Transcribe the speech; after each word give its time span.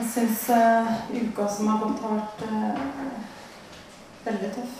Jeg 0.00 0.08
syns 0.08 0.48
uh, 0.48 0.86
uka 1.12 1.44
som 1.48 1.66
har 1.68 1.80
gått, 1.82 1.98
har 2.00 2.14
vært 2.16 2.38
uh, 2.48 2.78
veldig 4.24 4.48
tøff. 4.54 4.78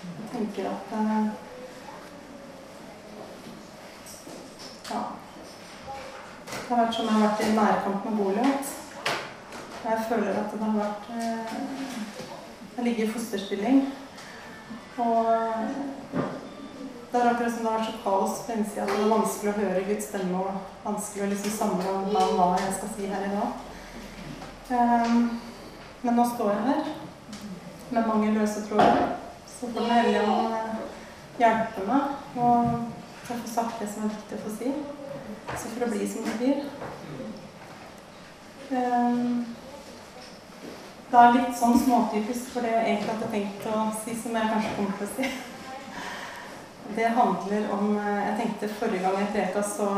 Jeg 0.00 0.28
tenker 0.32 0.70
at 0.70 0.94
uh, 0.96 1.26
Ja. 4.88 5.02
Det 6.54 6.64
har 6.70 6.80
vært 6.80 6.96
som 6.96 7.04
jeg 7.10 7.18
har 7.18 7.26
vært 7.26 7.44
i 7.44 7.52
nærkamp 7.58 8.08
med 8.08 8.18
Goliat. 8.22 8.72
Jeg 9.84 10.08
føler 10.08 10.32
at 10.40 10.56
det 10.56 10.64
har 10.64 10.76
vært 10.78 11.12
Jeg 11.12 12.88
ligger 12.88 13.04
i 13.04 13.12
fosterstilling. 13.12 13.86
Og 14.96 15.32
det 17.12 17.20
er 17.20 17.28
akkurat 17.34 17.52
som 17.52 17.64
det 17.66 17.72
har 17.74 17.80
vært 17.82 17.92
så 17.92 18.04
kaos 18.06 18.44
på 18.46 18.56
innsida 18.56 18.88
at 18.88 18.94
det 18.96 19.02
er 19.04 19.18
vanskelig 19.18 19.52
å 19.52 19.60
høre 19.60 19.88
Guds 19.92 20.08
stemme 20.08 20.46
og 20.46 20.76
vanskelig 20.86 21.26
å 21.26 21.34
liksom 21.34 21.58
samle 21.58 21.98
om 21.98 22.38
hva 22.38 22.54
jeg 22.56 22.78
skal 22.78 22.96
si 22.96 23.10
her 23.10 23.26
i 23.28 23.34
dag. 23.36 23.66
Um, 24.70 25.40
men 26.02 26.14
nå 26.14 26.24
står 26.30 26.50
jeg 26.52 26.66
her 26.68 26.82
med 27.90 28.06
mange 28.06 28.30
løse 28.36 28.62
tråder. 28.68 29.16
Så 29.46 29.66
får 29.66 29.80
Den 29.80 29.90
hellige 29.90 30.22
ånd 30.22 30.54
hjelpe 31.40 31.86
meg 31.88 32.38
og 32.38 32.68
få 33.26 33.38
sagt 33.50 33.80
det 33.82 33.88
som 33.90 34.06
er 34.06 34.12
viktig 34.14 34.38
å 34.38 34.44
få 34.44 34.52
si. 34.58 34.74
Så 35.50 35.72
for 35.72 35.86
å 35.86 35.90
bli 35.90 36.06
som 36.06 36.28
det 36.28 36.36
blir. 36.38 36.62
Um, 38.70 39.46
det 41.10 41.18
er 41.18 41.32
litt 41.34 41.56
sånn 41.58 41.74
småtypisk 41.74 42.52
for 42.54 42.62
det 42.62 42.70
jeg 42.76 42.84
egentlig 42.86 43.14
hadde 43.16 43.30
tenkt 43.32 43.64
å 43.66 43.86
si, 44.04 44.14
som 44.14 44.36
jeg 44.38 44.52
kanskje 44.52 44.76
kommer 44.76 45.00
til 45.00 45.08
å 45.08 45.14
si. 45.16 45.30
Det 46.94 47.08
handler 47.16 47.66
om 47.74 47.96
Jeg 47.98 48.36
tenkte 48.38 48.68
forrige 48.78 49.02
gang 49.02 49.18
jeg 49.18 49.32
preka, 49.34 49.62
så 49.66 49.88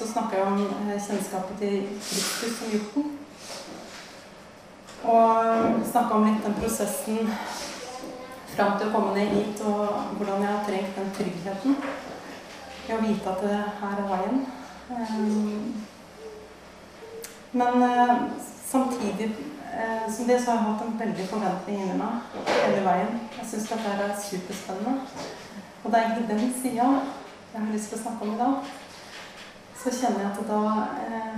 så 0.00 0.06
snakka 0.08 0.36
jeg 0.36 0.46
om 0.46 0.60
eh, 0.90 1.02
kjennskapet 1.06 1.58
til 1.60 1.88
Kristus 2.00 2.54
som 2.58 2.70
hjorten. 2.72 3.02
Og 5.04 5.34
snakka 5.90 6.14
om 6.16 6.24
litt 6.24 6.46
den 6.46 6.56
prosessen 6.56 7.28
fram 8.54 8.78
til 8.78 8.88
å 8.88 8.94
komme 8.94 9.12
ned 9.16 9.34
hit, 9.34 9.60
og 9.60 10.16
hvordan 10.16 10.46
jeg 10.46 10.54
har 10.54 10.64
trengt 10.64 10.96
den 10.96 11.12
tryggheten 11.18 11.76
i 12.88 12.96
å 12.96 13.02
vite 13.04 13.32
at 13.34 13.44
det 13.44 13.60
her 13.82 14.00
er 14.00 14.10
veien. 14.14 14.42
Eh, 14.96 15.14
men 17.60 17.88
eh, 17.90 18.16
samtidig 18.72 19.32
som 20.10 20.26
det 20.26 20.36
så 20.42 20.50
har 20.50 20.56
jeg 20.56 20.66
hatt 20.66 20.80
en 20.82 20.98
veldig 20.98 21.24
forventning 21.30 21.76
inni 21.84 21.94
meg 22.00 22.40
hele 22.48 22.80
veien. 22.84 23.12
Jeg 23.36 23.46
syns 23.52 23.68
dette 23.70 23.92
er 23.92 24.16
superspennende. 24.18 24.94
Og 25.84 25.92
det 25.92 25.98
er 25.98 26.08
egentlig 26.08 26.30
den 26.32 26.54
sida 26.56 26.88
jeg 27.52 27.60
har 27.60 27.70
lyst 27.70 27.92
til 27.92 27.98
å 28.00 28.02
snakke 28.02 28.26
om 28.26 28.34
i 28.34 28.40
dag 28.40 28.72
så 29.80 29.90
kjenner 29.90 30.20
jeg 30.20 30.30
at 30.30 30.48
da 30.48 30.62
eh, 31.08 31.36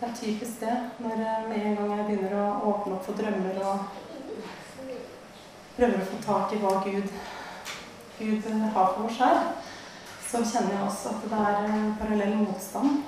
Det 0.00 0.08
er 0.08 0.14
typisk 0.14 0.60
det. 0.60 0.76
Når 1.02 1.12
eh, 1.12 1.48
med 1.48 1.64
en 1.66 1.76
gang 1.76 1.96
jeg 1.96 2.06
begynner 2.06 2.36
å 2.38 2.44
åpne 2.70 2.94
opp 2.98 3.08
for 3.08 3.18
drømmer 3.18 3.58
og 3.66 3.78
prøver 5.78 5.98
å 5.98 6.06
få 6.10 6.20
tak 6.22 6.54
i 6.54 6.60
hva 6.62 6.76
Gud, 6.84 7.10
Gud 8.20 8.46
eh, 8.52 8.62
har 8.76 8.94
for 8.94 9.08
oss 9.08 9.18
her, 9.18 9.42
så 10.28 10.44
kjenner 10.44 10.76
jeg 10.76 10.86
også 10.86 11.16
at 11.16 11.28
det 11.32 11.42
er 11.50 11.68
en 11.72 11.92
parallell 11.98 12.34
motstand, 12.44 13.02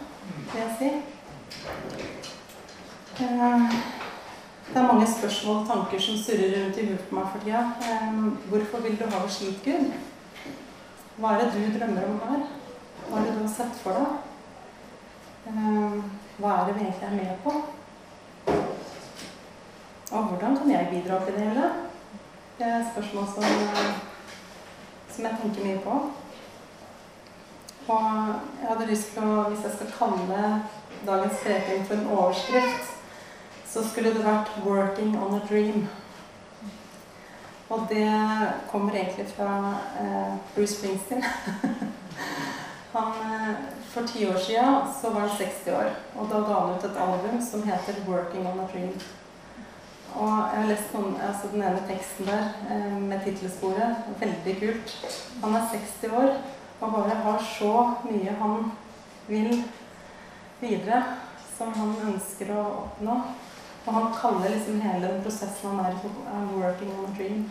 vil 0.50 0.62
jeg 0.64 0.76
si. 0.80 0.91
Eh, 3.22 3.80
det 4.70 4.78
er 4.78 4.86
mange 4.86 5.06
spørsmål 5.10 5.62
og 5.62 5.66
tanker 5.70 6.02
som 6.02 6.18
surrer 6.18 6.56
rundt 6.56 6.78
i 6.78 6.86
huet 6.91 7.06
på 7.08 7.18
meg 7.18 7.30
for 7.32 7.46
tida. 7.46 7.62
Eh, 7.86 8.22
hvorfor 8.50 8.82
vil 8.86 8.98
du 8.98 9.06
ha 9.06 9.22
det 9.22 9.34
slik, 9.36 9.62
Gud? 9.66 9.92
Hva 11.20 11.36
er 11.36 11.44
det 11.44 11.54
du 11.54 11.78
drømmer 11.78 12.10
om 12.10 12.20
her? 12.26 12.48
Hva 13.11 13.19
er 13.19 13.25
det 13.27 13.30
du 13.34 13.41
har 13.42 13.48
sett 13.50 13.78
for 13.83 13.97
deg? 13.98 14.11
Ehm, 15.50 16.03
hva 16.39 16.50
er 16.55 16.69
det 16.69 16.75
vi 16.77 16.84
egentlig 16.84 17.06
er 17.08 17.16
med 17.16 17.41
på? 17.42 17.55
Og 20.11 20.28
hvordan 20.28 20.56
kan 20.56 20.70
jeg 20.70 20.89
bidra 20.92 21.19
til 21.25 21.34
det 21.34 21.48
hele? 21.48 21.72
Det 22.58 22.66
er 22.69 22.76
et 22.76 22.93
spørsmål 22.93 23.26
som, 23.34 23.43
som 25.10 25.25
jeg 25.26 25.41
tenker 25.43 25.66
mye 25.66 25.82
på. 25.82 25.99
Og 27.88 28.06
jeg 28.60 28.69
hadde 28.69 28.88
lyst 28.93 29.10
til 29.16 29.26
å, 29.26 29.43
hvis 29.50 29.66
jeg 29.66 29.75
skal 29.75 29.93
kalle 29.99 30.47
dagens 31.06 31.43
preken 31.43 31.87
for 31.88 31.99
en 31.99 32.10
overskrift, 32.15 32.94
så 33.66 33.88
skulle 33.88 34.15
det 34.15 34.22
vært 34.25 34.54
'Working 34.62 35.19
on 35.19 35.34
a 35.34 35.43
Dream'. 35.50 35.87
Og 37.70 37.87
det 37.91 38.10
kommer 38.70 38.93
egentlig 38.94 39.26
fra 39.37 39.75
eh, 40.00 40.34
Bruce 40.54 40.75
Springsteen. 40.78 41.25
Han, 42.92 43.12
eh, 43.12 43.54
for 43.92 44.06
ti 44.06 44.26
år 44.26 44.38
siden 44.38 44.80
så 45.00 45.10
var 45.10 45.20
han 45.20 45.36
60 45.38 45.72
år, 45.72 45.90
og 46.16 46.28
da 46.30 46.40
ga 46.46 46.60
han 46.60 46.74
ut 46.74 46.84
et 46.84 46.96
album 46.96 47.42
som 47.50 47.62
heter 47.62 47.94
'Working 48.06 48.46
on 48.46 48.60
a 48.60 48.66
Dream'. 48.72 49.02
Og 50.14 50.28
jeg 50.52 50.62
har 50.62 50.66
lest 50.66 50.94
noen, 50.94 51.20
altså 51.28 51.48
den 51.52 51.62
ene 51.62 51.82
teksten 51.88 52.26
der 52.26 52.44
eh, 52.70 53.02
med 53.02 53.20
tittelsporet. 53.24 53.96
Veldig 54.20 54.56
kult. 54.60 54.96
Han 55.44 55.54
er 55.54 55.68
60 55.72 56.12
år 56.12 56.32
og 56.80 56.92
bare 56.92 57.14
har 57.14 57.38
så 57.58 57.94
mye 58.10 58.34
han 58.40 58.72
vil 59.28 59.64
videre, 60.60 61.02
som 61.58 61.72
han 61.72 61.94
ønsker 62.12 62.50
å 62.56 62.64
oppnå. 62.84 63.20
Og 63.86 63.94
han 63.94 64.12
kaller 64.20 64.50
liksom 64.50 64.80
hele 64.80 65.08
den 65.08 65.22
prosessen 65.22 65.70
han 65.70 65.86
er 65.86 65.92
i, 65.92 66.10
'working 66.56 66.98
on 66.98 67.04
a 67.04 67.14
dream'. 67.18 67.48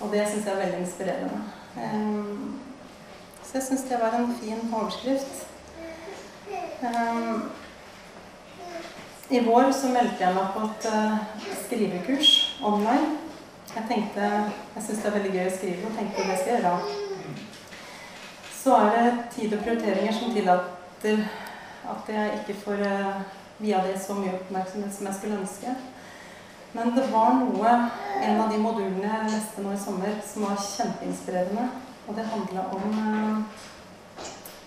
Og 0.00 0.12
det 0.12 0.28
syns 0.28 0.44
jeg 0.44 0.54
er 0.54 0.64
veldig 0.64 0.80
inspirerende. 0.80 1.42
Så 3.46 3.54
jeg 3.54 3.62
syns 3.62 3.84
det 3.88 3.98
var 4.00 4.18
en 4.18 4.34
fin 4.40 4.74
overskrift. 4.74 5.46
Um, 6.82 7.50
I 9.30 9.38
vår 9.46 9.70
så 9.72 9.90
meldte 9.94 10.24
jeg 10.24 10.34
meg 10.34 10.50
på 10.54 10.64
et 10.66 10.88
uh, 10.90 11.46
skrivekurs 11.62 12.32
online. 12.64 13.14
Jeg 13.76 13.84
tenkte, 13.88 14.28
jeg 14.74 14.82
syns 14.82 14.98
det 14.98 15.08
er 15.10 15.16
veldig 15.18 15.32
gøy 15.36 15.46
å 15.46 15.54
skrive, 15.54 15.86
og 15.86 15.96
tenkte 15.98 16.26
det 16.26 16.38
skal 16.40 16.52
jeg 16.52 16.62
gjøre. 16.64 16.74
Så 18.56 18.76
er 18.82 18.94
det 18.96 19.16
tid 19.36 19.54
og 19.54 19.62
prioriteringer 19.62 20.18
som 20.18 20.34
tillater 20.34 21.26
at 21.86 22.14
jeg 22.16 22.38
ikke 22.40 22.60
får 22.64 22.82
uh, 22.82 23.24
via 23.62 23.86
det 23.86 23.94
så 24.02 24.18
mye 24.18 24.34
oppmerksomhet 24.40 24.94
som 24.94 25.06
jeg 25.06 25.20
skulle 25.20 25.42
ønske. 25.44 25.80
Men 26.74 26.96
det 26.98 27.06
var 27.12 27.38
noe, 27.38 27.80
en 28.26 28.40
av 28.42 28.50
de 28.50 28.58
modulene 28.60 29.06
jeg 29.06 29.36
leste 29.36 29.62
nå 29.62 29.70
i 29.72 29.80
sommer, 29.80 30.18
som 30.26 30.50
var 30.50 30.58
kjempeinspirerende. 30.60 31.70
Og 32.08 32.16
det 32.16 32.24
handla 32.24 32.60
om 32.70 32.92
eh, 33.02 33.38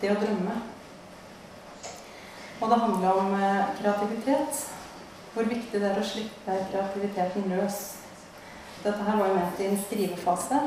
det 0.01 0.11
å 0.11 0.17
drømme. 0.19 0.55
Og 2.59 2.65
det 2.67 2.79
handla 2.81 3.13
om 3.15 3.31
eh, 3.37 3.69
kreativitet. 3.79 4.65
Hvor 5.33 5.47
viktig 5.47 5.79
det 5.79 5.87
er 5.87 6.01
å 6.01 6.03
slippe 6.03 6.57
kreativiteten 6.73 7.47
løs. 7.53 7.79
Dette 8.83 9.07
her 9.07 9.19
var 9.21 9.31
jo 9.31 9.37
ment 9.37 9.63
i 9.63 9.69
en 9.69 9.79
skrivefase. 9.85 10.59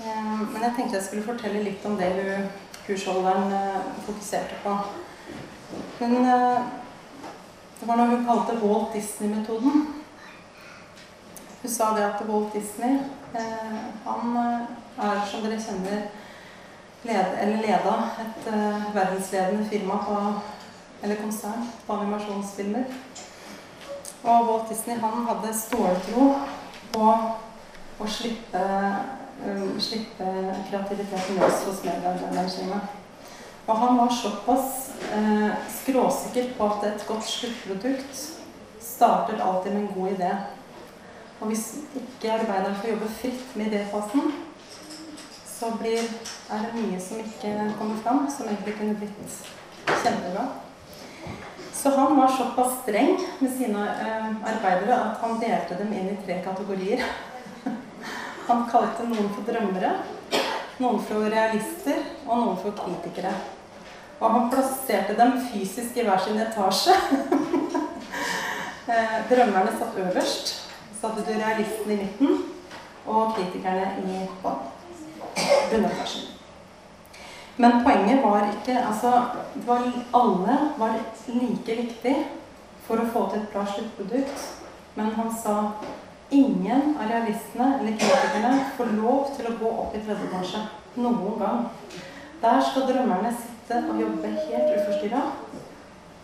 Eh, 0.00 0.32
men 0.40 0.64
jeg 0.64 0.76
tenkte 0.78 0.96
jeg 0.96 1.08
skulle 1.10 1.28
fortelle 1.28 1.66
litt 1.68 1.84
om 1.84 2.00
det 2.00 2.10
hun, 2.16 2.50
kursholderen 2.86 3.52
fokuserte 4.06 4.56
på. 4.64 4.78
Hun, 6.00 6.16
det 6.24 7.86
var 7.86 8.00
noe 8.00 8.14
hun 8.14 8.24
kalte 8.24 8.56
Walt 8.64 8.96
Disney-metoden. 8.96 9.84
Hun 11.60 11.70
sa 11.70 11.92
det 11.92 12.08
at 12.08 12.24
Walt 12.24 12.56
Disney 12.56 13.02
han 13.34 14.36
er, 14.40 15.20
som 15.30 15.44
dere 15.44 15.58
kjenner, 15.62 16.06
led, 17.06 17.36
eller 17.42 17.62
leda 17.62 17.94
et 18.20 18.48
uh, 18.52 18.88
verdensledende 18.94 19.68
firma 19.70 19.98
på, 20.06 20.16
eller 21.02 21.20
konsern 21.22 21.68
på 21.86 21.96
animasjonsfilmer. 21.96 22.84
Og 24.22 24.48
Walt 24.48 24.68
Disney 24.68 24.98
han 25.00 25.26
hadde 25.28 25.54
ståltro 25.56 26.26
på 26.92 27.10
å 28.00 28.08
slippe, 28.08 28.64
um, 29.46 29.76
slippe 29.80 30.32
kreativiteten 30.70 31.40
løs 31.40 31.62
hos 31.68 31.84
medarbeiderne. 31.86 32.80
Og 33.70 33.76
han 33.78 33.98
var 33.98 34.08
såpass 34.10 34.90
eh, 35.14 35.50
skråsikker 35.82 36.48
på 36.56 36.66
at 36.66 36.86
et 36.88 37.04
godt 37.06 37.26
sluttprodukt 37.28 38.22
starter 38.82 39.42
alltid 39.42 39.72
med 39.72 39.80
en 39.80 39.92
god 39.94 40.08
idé. 40.08 40.30
Og 41.40 41.48
hvis 41.48 41.66
ikke 41.96 42.32
arbeideren 42.34 42.76
får 42.76 42.92
jobbe 42.92 43.10
fritt 43.16 43.56
med 43.56 43.70
idéfasen, 43.70 44.32
så 45.48 45.70
blir, 45.80 46.02
er 46.52 46.66
det 46.66 46.74
mye 46.76 47.00
som 47.00 47.20
ikke 47.20 47.54
kommer 47.78 47.96
fram, 48.04 48.26
som 48.32 48.48
egentlig 48.48 48.74
kunne 48.76 48.96
blitt 49.00 49.38
kjempebra. 49.88 50.44
Så 51.72 51.90
han 51.96 52.16
var 52.16 52.28
såpass 52.28 52.82
streng 52.82 53.16
med 53.38 53.52
sine 53.56 53.86
eh, 53.88 54.26
arbeidere 54.52 54.98
at 55.00 55.20
han 55.24 55.40
delte 55.40 55.78
dem 55.80 55.92
inn 55.96 56.10
i 56.12 56.18
tre 56.26 56.42
kategorier. 56.44 57.04
Han 58.50 58.64
kalte 58.66 59.04
noen 59.06 59.28
for 59.30 59.46
drømmere, 59.46 59.92
noen 60.82 60.98
for 61.06 61.28
realister 61.30 62.00
og 62.26 62.40
noen 62.40 62.56
for 62.58 62.74
kritikere. 62.74 63.30
Og 64.18 64.32
han 64.34 64.48
plasserte 64.50 65.14
dem 65.16 65.36
fysisk 65.52 65.96
i 65.96 66.04
hver 66.08 66.20
sin 66.24 66.40
etasje. 66.42 66.96
Eh, 68.90 69.18
drømmerne 69.30 69.70
satt 69.78 69.98
øverst. 70.02 70.48
Hadde 71.02 71.22
du 71.26 71.32
realisten 71.32 71.92
i 71.92 71.96
midten 71.96 72.42
og 73.06 73.32
kritikerne 73.36 73.86
i 74.04 74.18
bunnetasjen. 75.70 76.26
Men 77.56 77.80
poenget 77.84 78.20
var 78.24 78.50
ikke 78.50 78.76
Altså, 78.86 79.10
var, 79.66 79.86
alle 80.14 80.58
var 80.78 80.98
like 81.26 81.76
viktig 81.82 82.16
for 82.86 83.00
å 83.00 83.08
få 83.12 83.24
til 83.30 83.40
et 83.40 83.48
bra 83.54 83.64
sluttprodukt. 83.68 84.44
Men 84.94 85.12
han 85.16 85.32
sa 85.42 85.56
ingen 86.30 86.94
av 87.00 87.08
realistene 87.08 87.68
eller 87.80 87.96
kritikerne 88.00 88.54
får 88.76 88.94
lov 89.00 89.32
til 89.36 89.48
å 89.50 89.56
gå 89.62 89.72
opp 89.84 89.96
i 89.96 90.02
tredje 90.04 90.28
etasje 90.28 90.62
noen 91.00 91.38
gang. 91.40 91.66
Der 92.42 92.60
skal 92.68 92.88
drømmerne 92.88 93.32
sitte 93.36 93.80
og 93.88 94.00
jobbe 94.04 94.36
helt 94.36 94.76
uforstyrra. 94.76 95.24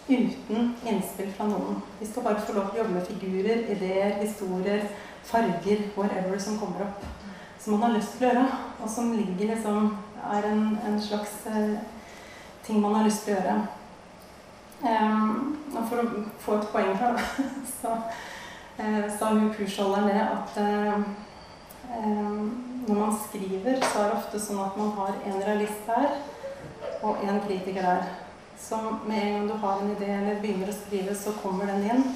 Uten 0.09 0.75
innspill 0.87 1.33
fra 1.35 1.49
noen. 1.51 1.81
Vi 1.99 2.07
skal 2.07 2.23
bare 2.23 2.43
få 2.47 2.55
lov 2.55 2.69
til 2.71 2.79
å 2.79 2.83
jobbe 2.85 2.95
med 2.95 3.09
figurer, 3.09 3.65
ideer, 3.75 4.13
historier, 4.21 4.85
farger, 5.27 5.81
whatever 5.97 6.39
som 6.39 6.59
kommer 6.61 6.85
opp. 6.85 7.01
Som 7.59 7.75
man 7.75 7.89
har 7.89 7.97
lyst 7.97 8.15
til 8.15 8.29
å 8.29 8.31
gjøre, 8.31 8.45
og 8.79 8.93
som 8.93 9.09
ligger 9.17 9.51
liksom 9.51 9.89
er 10.31 10.47
en, 10.47 10.63
en 10.87 11.01
slags 11.03 11.33
eh, 11.51 11.81
ting 12.67 12.79
man 12.81 12.95
har 12.95 13.09
lyst 13.09 13.27
til 13.27 13.35
å 13.35 13.41
gjøre. 13.41 13.57
Um, 14.87 15.57
og 15.73 15.87
for 15.89 16.03
å 16.03 16.23
få 16.45 16.59
et 16.61 16.69
poeng 16.71 16.93
fra 17.01 17.15
da, 17.17 17.47
så 17.81 17.95
eh, 18.79 19.07
sa 19.19 19.33
hun 19.33 19.49
kursholderen 19.57 20.11
det 20.13 20.21
at 20.21 20.59
eh, 20.61 21.07
eh, 21.97 22.45
når 22.87 23.01
man 23.01 23.19
skriver, 23.25 23.81
så 23.83 24.05
er 24.05 24.13
det 24.13 24.21
ofte 24.21 24.43
sånn 24.45 24.63
at 24.63 24.79
man 24.79 24.95
har 25.01 25.19
en 25.25 25.43
realist 25.43 25.91
her 25.91 26.21
og 27.03 27.25
en 27.27 27.43
kritiker 27.49 27.83
der. 27.83 28.07
Så 28.59 28.79
med 29.07 29.23
en 29.23 29.35
gang 29.35 29.49
du 29.49 29.55
har 29.67 29.81
en 29.81 29.91
idé 29.97 30.09
eller 30.13 30.41
begynner 30.41 30.71
å 30.73 30.77
skrive, 30.77 31.15
så 31.15 31.35
kommer 31.43 31.69
den 31.71 31.85
inn 31.87 32.07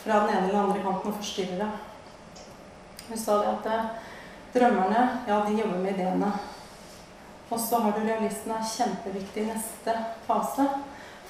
fra 0.00 0.22
den 0.24 0.36
ene 0.36 0.48
eller 0.48 0.62
andre 0.62 0.82
kanten 0.84 1.12
og 1.12 1.18
forstyrrer 1.20 1.60
deg. 1.60 2.44
Hun 3.10 3.18
sa 3.18 3.36
det 3.42 3.50
at 3.50 3.68
eh, 3.68 3.90
drømmerne, 4.54 5.02
ja, 5.28 5.42
de 5.46 5.58
jobber 5.58 5.82
med 5.82 5.92
ideene. 5.94 6.30
Og 7.50 7.60
så 7.60 7.80
har 7.82 7.92
du 7.96 8.04
realistene 8.06 8.60
kjempeviktig 8.72 9.42
i 9.42 9.50
neste 9.50 9.94
fase. 10.26 10.66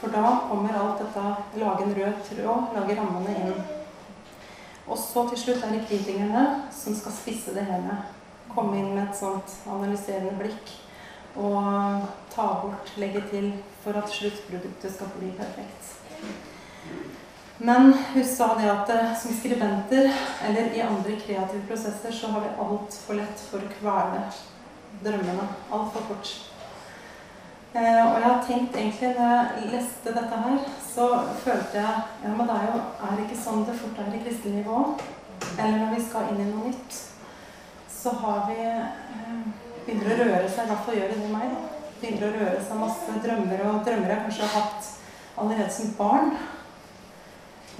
For 0.00 0.12
da 0.12 0.24
kommer 0.48 0.76
alt 0.76 1.00
dette 1.00 1.60
lage 1.60 1.84
en 1.84 1.94
rød 1.96 2.22
tråd, 2.28 2.74
lage 2.76 2.96
rammene 2.96 3.36
inn. 3.40 3.58
Og 4.86 4.98
så 4.98 5.26
til 5.30 5.38
slutt 5.38 5.64
er 5.64 5.74
det 5.74 5.86
kritikerne 5.88 6.44
som 6.74 6.96
skal 6.96 7.14
spisse 7.14 7.54
det 7.56 7.66
hele. 7.68 7.98
Komme 8.52 8.78
inn 8.80 8.94
med 8.94 9.06
et 9.06 9.18
sånt 9.18 9.52
analyserende 9.70 10.32
blikk 10.40 10.72
og 11.38 12.08
ta 12.34 12.48
bort, 12.62 12.92
legge 13.00 13.22
til, 13.30 13.52
for 13.84 13.96
at 13.98 14.12
sluttproduktet 14.12 14.94
skal 14.94 15.10
bli 15.16 15.32
perfekt. 15.38 15.96
Men 17.62 17.92
hun 18.14 18.24
sa 18.24 18.54
det 18.56 18.70
at 18.72 18.90
eh, 18.94 19.16
som 19.20 19.34
skribenter 19.36 20.06
eller 20.48 20.70
i 20.72 20.80
andre 20.80 21.16
kreative 21.20 21.66
prosesser 21.68 22.12
så 22.12 22.30
har 22.32 22.40
vi 22.46 22.54
altfor 22.64 23.18
lett 23.18 23.42
for 23.50 23.60
å 23.60 23.72
kvele 23.74 24.22
drømmene. 25.04 25.44
Altfor 25.68 26.06
fort. 26.08 26.30
Eh, 27.74 28.00
og 28.06 28.16
jeg 28.16 28.24
har 28.24 28.40
tenkt 28.46 28.78
egentlig, 28.80 29.10
når 29.18 29.34
jeg 29.58 29.72
leste 29.74 30.14
dette 30.16 30.38
her, 30.44 30.56
så 30.86 31.08
følte 31.44 31.82
jeg 31.82 32.00
ja, 32.24 32.32
men 32.32 32.48
det 32.48 32.56
er 32.56 32.70
jo 32.70 32.80
er 33.10 33.20
ikke 33.26 33.42
sånn 33.44 33.66
det 33.68 33.76
fort 33.78 34.00
er 34.00 34.16
i 34.16 34.22
kristelig 34.24 34.62
nivå. 34.62 34.80
Eller 35.58 35.76
når 35.82 35.92
vi 35.98 36.06
skal 36.06 36.32
inn 36.32 36.40
i 36.40 36.48
noe 36.48 36.72
nytt, 36.72 37.02
så 37.92 38.14
har 38.22 38.48
vi 38.48 38.56
eh, 38.64 39.44
begynner 39.84 40.16
å 40.16 40.18
røre 40.24 40.48
seg, 40.48 40.64
i 40.64 40.72
hvert 40.72 40.88
fall 40.88 40.98
gjør 40.98 41.12
det 41.12 41.30
meg, 41.34 41.52
da. 41.52 41.69
Begynner 42.00 42.30
å 42.30 42.36
røre 42.38 42.60
seg 42.64 42.80
masse 42.80 43.14
drømmer, 43.20 43.62
og 43.68 43.82
drømmer 43.84 44.14
jeg 44.14 44.24
kanskje 44.24 44.46
har 44.48 44.62
hatt 44.62 44.86
allerede 45.40 45.72
som 45.74 45.92
barn. 45.98 46.30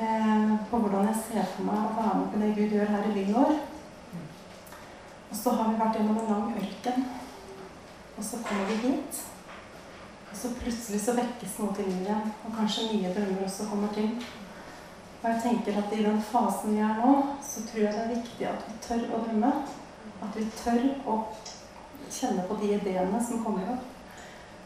Eh, 0.00 0.50
på 0.70 0.78
hvordan 0.78 1.08
jeg 1.08 1.22
ser 1.25 1.49
for 1.55 1.69
meg 1.69 1.81
å 1.87 1.94
være 1.96 2.19
med 2.19 2.28
på 2.32 2.40
det 2.40 2.50
Gud 2.58 2.75
gjør 2.76 2.93
her 2.94 3.08
i 3.08 3.14
byen 3.17 3.34
vår. 3.37 3.55
Og 5.31 5.37
så 5.37 5.55
har 5.56 5.70
vi 5.70 5.81
vært 5.81 5.96
gjennom 5.99 6.20
en 6.20 6.32
lang 6.34 6.55
ørken. 6.61 7.05
Og 8.17 8.25
så 8.25 8.40
kommer 8.44 8.69
vi 8.70 8.78
hit. 8.84 9.20
Og 10.31 10.37
så 10.37 10.52
plutselig 10.61 11.00
så 11.05 11.14
vekkes 11.16 11.56
noe 11.61 11.76
til 11.76 11.88
liv 11.88 12.02
igjen. 12.05 12.32
Og 12.44 12.56
kanskje 12.56 12.88
nye 12.90 13.12
drømmer 13.16 13.46
også 13.46 13.69
kommer 13.70 13.93
til. 13.96 14.11
Og 15.20 15.31
jeg 15.31 15.40
tenker 15.44 15.78
at 15.81 15.93
i 15.93 16.02
den 16.05 16.20
fasen 16.32 16.76
vi 16.76 16.84
er 16.84 17.00
nå, 17.00 17.14
så 17.44 17.64
tror 17.69 17.82
jeg 17.84 17.94
det 17.94 18.02
er 18.02 18.12
viktig 18.14 18.50
at 18.52 18.69
vi 18.69 18.76
tør 18.84 19.06
å 19.16 19.23
drømme. 19.25 19.55
At 20.25 20.37
vi 20.37 20.46
tør 20.61 20.84
å 21.08 21.16
kjenne 22.11 22.44
på 22.49 22.61
de 22.61 22.76
ideene 22.76 23.25
som 23.25 23.44
kommer 23.44 23.75
opp. 23.76 24.00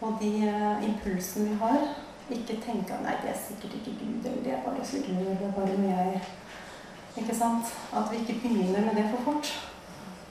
Og 0.00 0.16
de 0.20 0.32
uh, 0.48 0.84
impulsene 0.88 1.50
vi 1.50 1.60
har. 1.60 1.84
Ikke 2.30 2.56
tenke 2.64 2.96
at 2.96 3.04
nei, 3.04 3.14
det 3.20 3.34
er 3.34 3.38
sikkert 3.38 3.76
ikke 3.78 3.98
Gud, 4.00 4.24
eller 4.24 4.42
det 4.44 4.52
er 4.56 4.64
bare 4.64 4.84
slik 4.88 5.10
det 5.12 5.34
er 5.44 5.52
bare 5.52 5.76
noe 5.76 5.92
jeg 5.92 6.22
Ikke 7.20 7.36
sant? 7.36 7.68
At 7.92 8.08
vi 8.10 8.22
ikke 8.22 8.40
begynner 8.42 8.86
med 8.86 8.96
det 8.96 9.04
for 9.12 9.28
fort. 9.28 9.50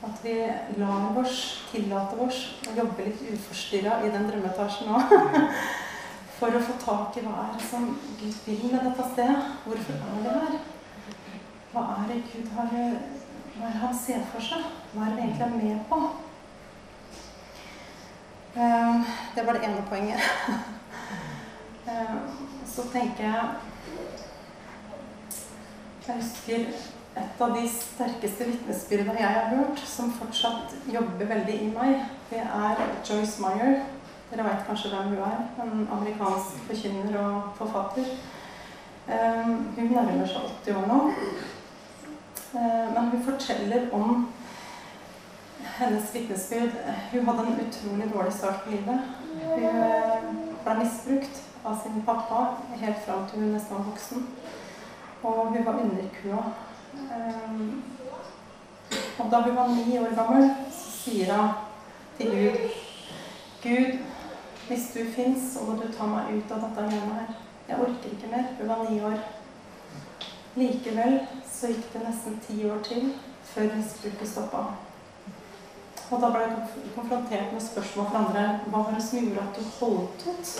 At 0.03 0.19
vi 0.23 0.33
lar 0.81 1.17
oss, 1.21 1.37
tillater 1.71 2.19
oss 2.25 2.39
å 2.67 2.73
jobbe 2.75 3.05
litt 3.05 3.21
uforstyrra 3.37 4.01
i 4.03 4.11
den 4.11 4.25
drømmeetasjen 4.27 4.91
òg. 4.91 5.13
For 6.39 6.51
å 6.57 6.59
få 6.59 6.73
tak 6.81 7.15
i 7.15 7.23
hva 7.23 7.45
er 7.45 7.53
det 7.55 7.63
som 7.69 7.85
Gud 8.19 8.39
vil 8.43 8.65
med 8.73 8.81
dette 8.83 9.05
stedet. 9.13 9.45
Hvorfor 9.63 9.95
er 9.95 10.25
det 10.25 10.33
her? 10.41 10.57
Hva 11.71 11.83
er 11.93 12.09
det 12.09 12.17
Gud 12.33 12.49
har 12.57 12.73
Hva 12.73 13.69
er 13.69 13.71
det 13.77 13.83
han 13.85 13.95
ser 13.95 14.25
for 14.33 14.43
seg? 14.43 14.65
Hva 14.91 15.05
er 15.05 15.13
det 15.13 15.23
egentlig 15.23 15.45
egentlig 15.45 15.69
er 15.69 15.77
med 15.77 15.85
på? 15.87 16.32
Ehm, 18.55 19.03
det 19.35 19.45
var 19.45 19.53
det 19.53 19.63
ene 19.63 19.83
poenget. 19.89 20.19
Ehm, 21.87 22.19
så 22.65 22.81
tenker 22.91 23.23
jeg 23.23 23.49
Jeg 26.07 26.15
husker 26.15 26.59
et 27.15 27.41
av 27.41 27.55
de 27.55 27.63
sterkeste 27.69 28.45
vitnesbyrdene 28.45 29.19
jeg 29.19 29.27
har 29.27 29.49
hørt, 29.55 29.79
som 29.79 30.11
fortsatt 30.11 30.75
jobber 30.93 31.25
veldig 31.25 31.57
i 31.61 31.67
meg, 31.75 32.05
det 32.29 32.39
er 32.39 32.81
Joyce 33.09 33.41
Meyer. 33.41 33.83
Dere 34.31 34.45
veit 34.47 34.65
kanskje 34.67 34.89
hvem 34.89 35.11
hun 35.13 35.21
er? 35.27 35.43
En 35.63 35.87
amerikansk 35.91 36.63
forkynner 36.67 37.19
og 37.21 37.51
forfatter. 37.57 38.09
Um, 39.07 39.53
hun 39.77 39.91
nærmer 39.93 40.27
seg 40.27 40.49
80 40.65 40.79
år 40.79 40.87
nå. 40.87 40.99
Men 42.95 43.11
hun 43.11 43.23
forteller 43.27 43.89
om 43.93 44.32
hennes 45.85 46.11
vitnesbyrd. 46.15 46.75
Hun 47.11 47.25
hadde 47.29 47.47
en 47.47 47.63
utrolig 47.67 48.09
dårlig 48.13 48.33
start 48.33 48.63
på 48.63 48.75
livet. 48.75 48.99
Hun 49.53 49.63
uh, 49.63 50.29
ble 50.65 50.77
misbrukt 50.81 51.41
av 51.63 51.79
sin 51.83 52.03
pappa 52.07 52.43
helt 52.81 53.01
fra 53.05 53.23
til 53.29 53.43
hun 53.43 53.55
nesten 53.55 53.77
var 53.77 53.89
voksen. 53.89 54.29
Og 55.23 55.55
hun 55.55 55.65
var 55.65 55.81
underkua 55.85 56.43
Um, 56.93 57.83
og 59.19 59.31
da 59.31 59.39
hun 59.41 59.55
var 59.55 59.67
ni 59.67 59.97
år 59.97 60.15
gammel, 60.15 60.51
så 60.71 60.91
sier 60.91 61.33
hun 61.33 61.49
til 62.17 62.29
Gud 62.31 62.59
Gud, 63.63 63.99
hvis 64.67 64.91
du 64.93 64.99
fins, 65.15 65.53
så 65.53 65.63
må 65.65 65.71
du 65.79 65.87
ta 65.97 66.05
meg 66.05 66.33
ut 66.35 66.51
av 66.51 66.65
dette 66.65 66.83
hjemmet 66.91 67.15
her. 67.15 67.35
Jeg 67.69 67.79
orker 67.79 68.09
ikke 68.11 68.31
mer. 68.31 68.49
Hun 68.59 68.67
var 68.67 68.81
ni 68.89 68.97
år. 69.03 69.21
Likevel 70.55 71.19
så 71.47 71.71
gikk 71.71 71.93
det 71.93 72.01
nesten 72.03 72.41
ti 72.43 72.57
år 72.69 72.81
til 72.83 73.13
før 73.53 73.69
misbruket 73.75 74.29
stoppa. 74.29 74.65
Og 76.11 76.21
da 76.21 76.29
ble 76.33 76.43
jeg 76.45 76.89
konfrontert 76.95 77.53
med 77.53 77.63
spørsmål 77.63 78.09
fra 78.11 78.23
andre. 78.23 78.45
Hva 78.67 78.83
var 78.85 78.97
det 78.97 79.03
som 79.05 79.19
gjorde 79.19 79.45
at 79.47 79.59
du 79.59 79.63
holdt 79.79 80.25
ut? 80.27 80.53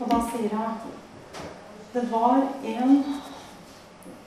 Og 0.00 0.10
da 0.10 0.22
sier 0.30 0.56
jeg 0.56 0.94
det 1.96 2.02
var 2.12 2.42
en 2.64 3.04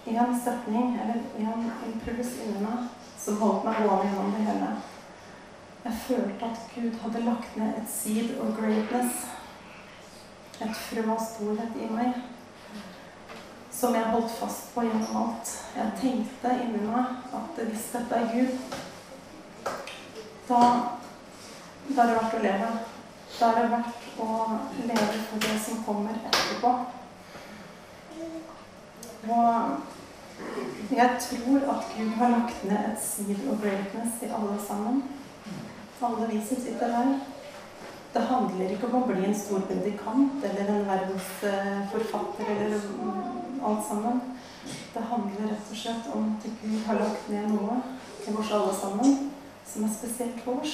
én 0.10 0.32
setning 0.44 1.00
eller 1.01 1.20
én 1.38 1.68
impuls 1.86 2.32
inni 2.46 2.63
meg 2.63 2.88
som 3.20 3.38
holdt 3.38 3.68
meg 3.68 3.84
gående 3.84 4.08
gjennom 4.08 4.32
det 4.34 4.46
hele. 4.48 4.70
Jeg 5.84 5.94
følte 6.08 6.46
at 6.46 6.63
Gud 6.75 6.98
hadde 7.03 7.25
lagt 7.27 7.58
ned 7.58 7.77
et 7.77 7.91
seed 7.91 8.34
of 8.41 8.58
greatness, 8.58 9.27
et 10.62 10.75
frø 10.75 11.06
av 11.13 11.22
storhet 11.24 11.77
i 11.77 11.91
meg, 11.94 12.18
som 13.72 13.96
jeg 13.96 14.12
holdt 14.15 14.34
fast 14.39 14.74
på 14.74 14.88
gjennom 14.88 15.22
alt. 15.22 15.53
Jeg 15.75 15.98
tenkte 16.01 16.56
inni 16.63 16.84
meg 16.88 17.36
at 17.38 17.62
hvis 17.70 17.91
dette 17.94 18.24
er 18.24 18.34
Gud, 18.34 18.79
da, 20.50 20.62
da 21.96 22.01
er 22.01 22.08
det 22.08 22.15
verdt 22.18 22.38
å 22.38 22.41
leve. 22.44 22.70
Da 23.36 23.50
er 23.50 23.60
det 23.60 23.72
verdt 23.74 24.08
å 24.24 24.29
leve 24.89 25.20
for 25.29 25.44
det 25.46 25.58
som 25.62 25.84
kommer 25.86 26.18
etterpå. 26.32 26.72
Og 29.29 30.96
jeg 30.96 31.10
tror 31.25 31.68
at 31.75 31.94
Gud 31.94 32.13
har 32.18 32.34
lagt 32.34 32.63
ned 32.65 32.79
et 32.79 33.01
seed 33.03 33.46
of 33.51 33.62
greatness 33.62 34.24
i 34.25 34.32
alle 34.34 34.58
sammen. 34.65 35.03
Alle 36.01 36.29
vi 36.32 36.41
som 36.48 36.63
sitter 36.63 36.96
her. 36.96 37.13
Det 38.13 38.22
handler 38.25 38.72
ikke 38.74 38.88
om 38.89 39.03
å 39.03 39.06
bli 39.06 39.27
en 39.27 39.38
stor 39.38 39.62
predikant 39.70 40.46
eller 40.50 40.72
en 40.74 40.88
verdensforfatter 40.88 42.53
eller 42.56 42.88
alt 43.70 43.84
sammen. 43.86 44.22
Det 44.96 45.03
handler 45.12 45.51
rett 45.51 45.74
og 45.75 45.77
slett 45.77 46.08
om 46.15 46.32
at 46.34 46.48
Gud 46.63 46.79
har 46.88 47.03
lagt 47.03 47.29
ned 47.29 47.51
noe 47.53 47.84
til 48.24 48.39
oss 48.39 48.56
alle 48.56 48.74
sammen 48.79 49.29
som 49.73 49.83
er 49.83 49.93
spesielt 49.93 50.41
for. 50.43 50.65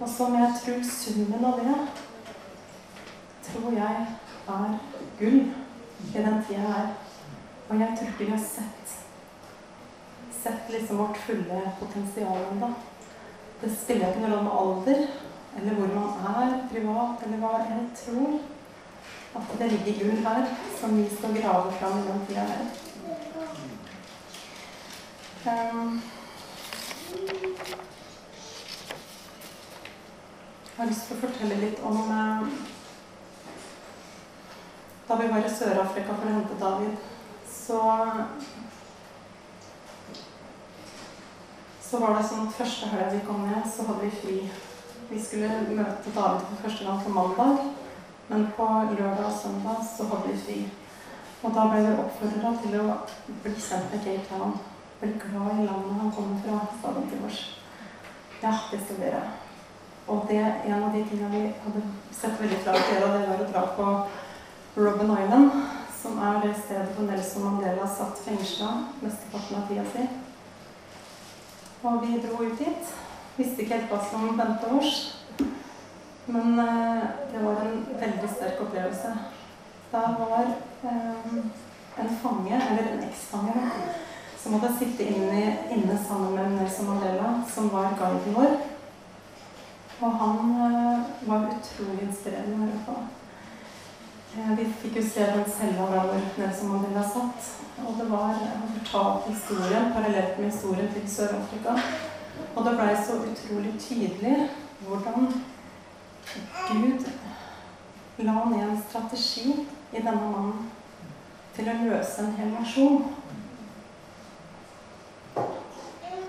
Og 0.00 0.08
som 0.08 0.34
jeg 0.34 0.54
tror 0.62 0.82
summen 0.86 1.44
av 1.44 1.60
det 1.62 1.76
tror 3.48 3.72
jeg 3.72 4.06
er 4.48 4.78
gull 5.18 5.38
i 6.08 6.12
den 6.14 6.42
tida 6.48 6.60
her. 6.60 6.90
Og 7.68 7.80
jeg 7.80 7.96
tror 7.96 8.08
ikke 8.08 8.24
vi 8.24 8.30
har 8.30 8.44
sett, 8.44 8.92
sett 10.42 10.70
liksom 10.72 11.00
vårt 11.02 11.18
fulle 11.26 11.62
potensial 11.80 12.44
ennå. 12.52 12.70
Det 13.60 13.72
spiller 13.74 14.12
ikke 14.12 14.22
noen 14.22 14.32
rolle 14.32 14.44
med 14.44 14.58
alder. 14.60 15.24
eller 15.58 15.74
hvor 15.74 15.86
man 15.94 16.10
er 16.42 16.68
privat, 16.70 17.22
eller 17.26 17.38
hva 17.42 17.52
jeg 17.58 17.86
tror 17.96 18.38
at 19.38 19.58
det 19.58 19.70
ligger 19.72 20.04
gull 20.04 20.20
her 20.26 20.44
som 20.80 20.96
vi 20.96 21.08
skal 21.16 21.42
grave 21.42 21.72
fram 21.72 21.98
i 21.98 22.06
den 22.06 22.26
tida 22.26 22.40
her. 22.40 22.62
Um, 25.48 26.02
jeg 27.08 27.16
har 30.76 30.86
lyst 30.90 31.06
til 31.08 31.16
å 31.16 31.20
fortelle 31.22 31.56
litt 31.62 31.78
om 31.88 31.96
uh, 32.12 32.42
da 35.08 35.16
vi 35.16 35.30
var 35.32 35.40
i 35.40 35.50
Sør-Afrika 35.50 36.12
for 36.12 36.28
å 36.28 36.34
hente 36.36 36.60
David, 36.60 36.94
så 37.48 37.80
Så 41.88 41.96
var 42.02 42.18
det 42.18 42.28
sånn 42.28 42.44
at 42.44 42.52
første 42.52 42.86
helga 42.90 43.14
vi 43.14 43.22
kom 43.24 43.46
ned, 43.48 43.64
så 43.64 43.86
hadde 43.88 44.02
vi 44.04 44.10
fri. 44.12 44.34
Vi 45.08 45.20
skulle 45.24 45.48
møte 45.70 46.12
David 46.12 46.42
for 46.44 46.60
første 46.66 46.84
gang 46.84 46.98
på 47.00 47.12
mandag, 47.16 47.62
men 48.28 48.44
på 48.58 48.66
lørdag 48.90 49.24
og 49.24 49.38
søndag 49.38 49.78
så 49.88 50.04
hadde 50.10 50.34
vi 50.34 50.42
fri. 50.42 50.58
Og 51.40 51.54
da 51.56 51.64
ble 51.70 51.86
vi 51.86 51.94
oppfordra 52.02 52.52
til 52.60 52.76
å 52.82 52.98
bli 53.46 53.54
sendt 53.56 53.88
til 53.94 54.04
Cape 54.04 54.28
Town. 54.28 54.52
Bli 55.00 55.12
glad 55.22 55.60
i 55.60 55.66
landet 55.66 56.00
han 56.00 56.12
kom 56.12 56.42
fra, 56.44 56.60
sa 56.82 56.92
de 56.96 57.04
til 57.10 57.26
oss. 57.26 57.42
Ja, 58.42 58.54
det 58.70 58.80
vi 58.88 59.04
gjøre. 59.04 59.20
Og 60.08 60.24
det, 60.28 60.40
en 60.66 60.82
av 60.82 60.94
de 60.94 61.04
tingene 61.04 61.30
vi 61.34 61.52
hadde 61.62 61.82
sett 62.16 62.40
veldig 62.40 62.58
fra 62.64 62.74
til 62.80 63.04
det 63.04 63.26
var 63.28 63.44
å 63.44 63.50
dra 63.52 63.62
på 63.76 63.86
Robben 64.78 65.12
Island, 65.14 65.52
som 66.00 66.18
er 66.22 66.40
det 66.42 66.54
stedet 66.58 66.96
hvor 66.96 67.06
Nelson 67.06 67.44
Mandela 67.44 67.86
satt 67.90 68.18
fengsla 68.24 68.72
mesteparten 69.02 69.60
av 69.60 69.70
tida 69.70 69.84
si. 69.92 70.08
Og 71.82 72.02
vi 72.02 72.18
dro 72.24 72.42
ut 72.42 72.58
dit. 72.58 72.92
Visste 73.38 73.62
ikke 73.62 73.76
helt 73.76 73.92
hva 73.92 74.02
som 74.02 74.26
ventet 74.38 74.66
oss. 74.80 74.94
Men 76.26 76.58
eh, 76.58 77.04
det 77.30 77.44
var 77.44 77.62
en 77.62 77.84
veldig 78.00 78.30
sterk 78.34 78.64
opplevelse. 78.66 79.14
Da 79.92 80.02
var 80.18 80.50
eh, 80.82 81.38
en 82.02 82.14
fange, 82.22 82.58
eller 82.58 82.92
en 82.92 83.06
eksfange, 83.06 83.54
som 84.42 84.54
hadde 84.54 84.74
sittet 84.78 85.06
inne, 85.06 85.56
inne, 85.74 85.98
sammen 86.08 86.34
med 86.34 86.50
Nelson 86.50 86.86
Mandela, 86.86 87.42
som 87.54 87.68
var 87.68 87.96
guiden 87.98 88.34
vår. 88.34 88.58
Og 90.00 90.12
han 90.20 90.52
uh, 90.54 91.28
var 91.28 91.48
utrolig 91.50 92.04
inspirerende 92.06 92.54
å 92.54 92.66
høre 92.68 92.82
på. 92.86 92.98
Uh, 94.36 94.52
vi 94.60 94.68
fikk 94.82 95.00
jo 95.00 95.04
se 95.08 95.26
den 95.26 95.48
cella 95.50 95.88
der 95.90 96.28
Nelson 96.38 96.70
Mandela 96.70 97.02
satt. 97.02 97.50
Og 97.86 97.98
det 97.98 98.08
var 98.10 98.34
Han 98.38 98.70
fortalte 98.78 99.34
historien 99.34 99.92
parallelt 99.92 100.38
med 100.38 100.50
historien 100.50 100.88
til 100.94 101.10
Sør-Afrika. 101.10 101.74
Og 102.54 102.64
det 102.64 102.74
blei 102.78 102.94
så 103.06 103.20
utrolig 103.22 103.74
tydelig 103.80 104.48
hvordan 104.86 105.28
Gud 106.68 107.06
la 108.18 108.44
ned 108.44 108.64
en 108.68 108.82
strategi 108.88 109.66
i 109.92 110.00
denne 110.02 110.30
mannen 110.30 110.70
til 111.56 111.70
å 111.70 111.76
løse 111.82 112.22
en 112.22 112.36
hel 112.38 112.50
nasjon. 112.54 113.06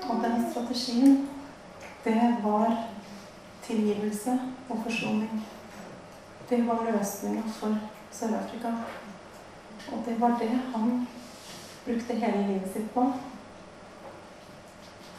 Og 0.09 0.23
den 0.23 0.51
strategien, 0.51 1.29
det 2.03 2.37
var 2.43 2.87
tilgivelse 3.63 4.39
og 4.69 4.79
forsoning. 4.83 5.47
Det 6.49 6.67
var 6.67 6.85
løsninga 6.91 7.41
for 7.53 7.77
Sør-Afrika. 8.11 8.67
Og 9.91 10.03
det 10.05 10.21
var 10.21 10.37
det 10.39 10.49
han 10.75 11.07
brukte 11.85 12.13
hele 12.13 12.47
livet 12.47 12.71
sitt 12.73 12.91
på. 12.93 13.13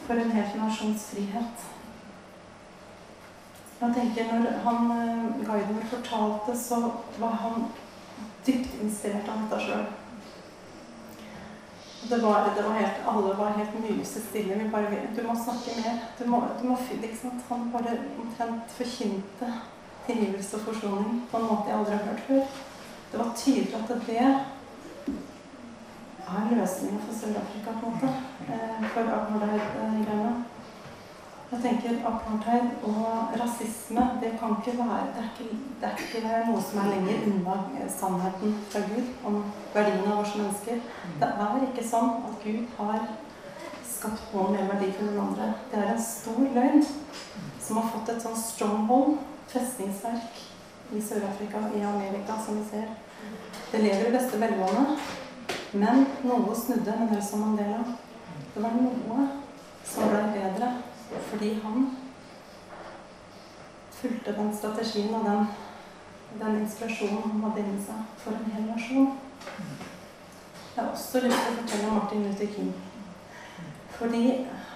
For 0.07 0.13
en 0.13 0.31
hel 0.31 0.57
nasjons 0.59 1.05
frihet. 1.13 1.67
Jeg 3.81 3.93
tenker 3.95 4.33
Når 4.33 4.51
han 4.63 4.91
eh, 4.91 5.45
guiden 5.45 5.75
vår 5.75 5.87
fortalte, 5.95 6.59
så 6.59 6.91
var 7.19 7.29
han 7.29 7.63
dypt 8.45 8.81
inspirert 8.83 9.29
av 9.29 9.41
dette 9.41 9.63
sjøl. 9.65 9.85
Det 12.09 12.17
var, 12.23 12.49
det 12.57 12.63
var 12.65 12.73
helt, 12.73 13.01
alle 13.07 13.35
var 13.37 13.53
helt 13.57 13.75
musestille. 13.79 14.55
Vi 14.55 14.69
bare, 14.69 15.01
du 15.15 15.21
må 15.27 15.35
snakke 15.43 15.75
mer. 15.81 15.99
Du 16.19 16.25
må, 16.29 16.43
du 16.61 16.67
må, 16.67 16.77
liksom, 17.01 17.41
han 17.49 17.69
bare 17.73 17.97
omtrent 18.23 18.73
forkynte 18.77 19.53
tilgivelse 20.07 20.57
og 20.57 20.65
forsoning 20.65 21.21
på 21.31 21.37
en 21.37 21.49
måte 21.51 21.69
jeg 21.69 21.77
aldri 21.77 21.93
har 21.97 22.09
hørt 22.09 22.25
før. 22.27 22.57
Det 23.11 23.19
var 23.19 23.33
tydelig 23.37 23.75
at 23.75 23.93
det 24.07 24.17
er 24.17 24.33
løsningen 26.55 27.01
for 27.05 27.13
Sør-Afrika, 27.19 27.71
på 27.79 27.85
en 27.85 27.93
måte. 27.93 28.09
Eh, 28.47 28.89
for 28.93 29.01
apartheid-greiene. 29.01 30.43
Jeg 31.51 31.59
tenker 31.59 31.97
apartheid 32.07 32.83
og 32.87 33.33
rasisme 33.35 34.03
det 34.21 34.29
kan 34.39 34.53
ikke 34.55 34.77
være 34.77 35.07
det 35.15 35.23
er 35.23 35.31
ikke, 35.31 35.55
det 35.81 35.87
er 35.87 36.03
ikke 36.03 36.43
noe 36.47 36.61
som 36.63 36.77
er 36.79 36.91
lenger 36.93 37.25
unna 37.27 37.55
sannheten 37.91 38.53
fra 38.71 38.79
Gud 38.87 39.09
om 39.27 39.41
verdien 39.73 40.05
av 40.07 40.21
oss 40.21 40.37
mennesker. 40.39 40.77
Det 41.19 41.27
er 41.45 41.65
ikke 41.65 41.83
sånn 41.89 42.13
at 42.29 42.37
Gud 42.45 42.77
har 42.77 43.01
skapt 43.83 44.31
noen 44.31 44.55
mer 44.55 44.69
verdifull 44.69 45.09
enn 45.11 45.19
andre. 45.25 45.49
Det 45.73 45.81
er 45.81 45.91
en 45.91 46.05
stor 46.05 46.39
løgn 46.55 46.85
som 47.65 47.81
har 47.81 47.89
fått 47.97 48.13
et 48.13 48.23
sånn 48.23 48.39
stronghold 48.39 49.17
festningsverk 49.51 50.39
i 50.95 51.03
Sør-Afrika, 51.03 51.65
i 51.75 51.83
Amerika, 51.83 52.37
som 52.45 52.61
vi 52.61 52.63
ser. 52.69 52.87
Det 53.73 53.83
lever 53.83 54.07
i 54.07 54.15
beste 54.15 54.39
velgående. 54.39 54.95
Men 55.83 56.07
noe 56.23 56.55
snudde 56.55 56.95
med 56.95 57.11
Nelson 57.11 57.43
Mandela. 57.43 57.83
Det 58.55 58.63
var 58.63 58.79
noe 58.79 59.27
som 59.91 60.07
ble 60.07 60.23
bedre 60.37 60.71
fordi 61.19 61.53
han 61.63 61.97
fulgte 64.01 64.33
den 64.37 64.55
strategien 64.57 65.13
og 65.15 65.25
den, 65.25 65.47
den 66.39 66.61
inspirasjonen 66.61 67.21
han 67.31 67.43
hadde 67.45 67.65
inni 67.65 67.83
seg 67.85 68.15
for 68.23 68.37
en 68.37 68.53
hel 68.55 68.69
nasjon. 68.69 69.11
Jeg 70.75 70.83
har 70.83 70.91
også 70.93 71.21
lyst 71.25 71.43
til 71.45 71.53
å 71.53 71.59
fortelle 71.59 71.89
om 71.89 71.97
Martin 71.99 72.25
Luther 72.25 72.49
King. 72.55 72.71
Fordi 73.97 74.25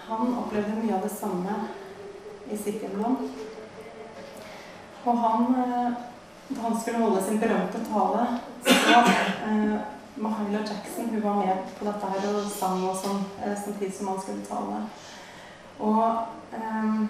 han 0.10 0.38
opplevde 0.42 0.82
mye 0.82 0.98
av 0.98 1.06
det 1.08 1.13
samme 1.15 1.56
i 2.51 2.58
sitt 2.58 2.84
hjemland. 2.84 3.30
Og 5.06 5.18
han, 5.24 5.56
eh, 5.62 5.92
da 6.50 6.62
han 6.62 6.80
skulle 6.82 7.01
holde 7.01 7.24
sin 7.24 7.39
berømte 7.39 7.82
tale, 7.88 8.27
så 8.65 9.00
eh, 9.00 9.75
Mahaila 10.15 10.60
Jackson 10.60 11.10
hun 11.10 11.24
var 11.24 11.36
med 11.36 11.58
på 11.80 11.86
dette 11.86 12.12
her 12.12 12.27
og 12.30 12.51
sang 12.51 12.84
og 12.89 12.96
sånn 12.98 13.24
eh, 13.42 13.56
samtidig 13.65 13.94
som 13.94 14.13
han 14.13 14.22
skulle 14.22 14.46
tale. 14.46 14.84
Og 15.79 16.27
eh, 16.53 17.05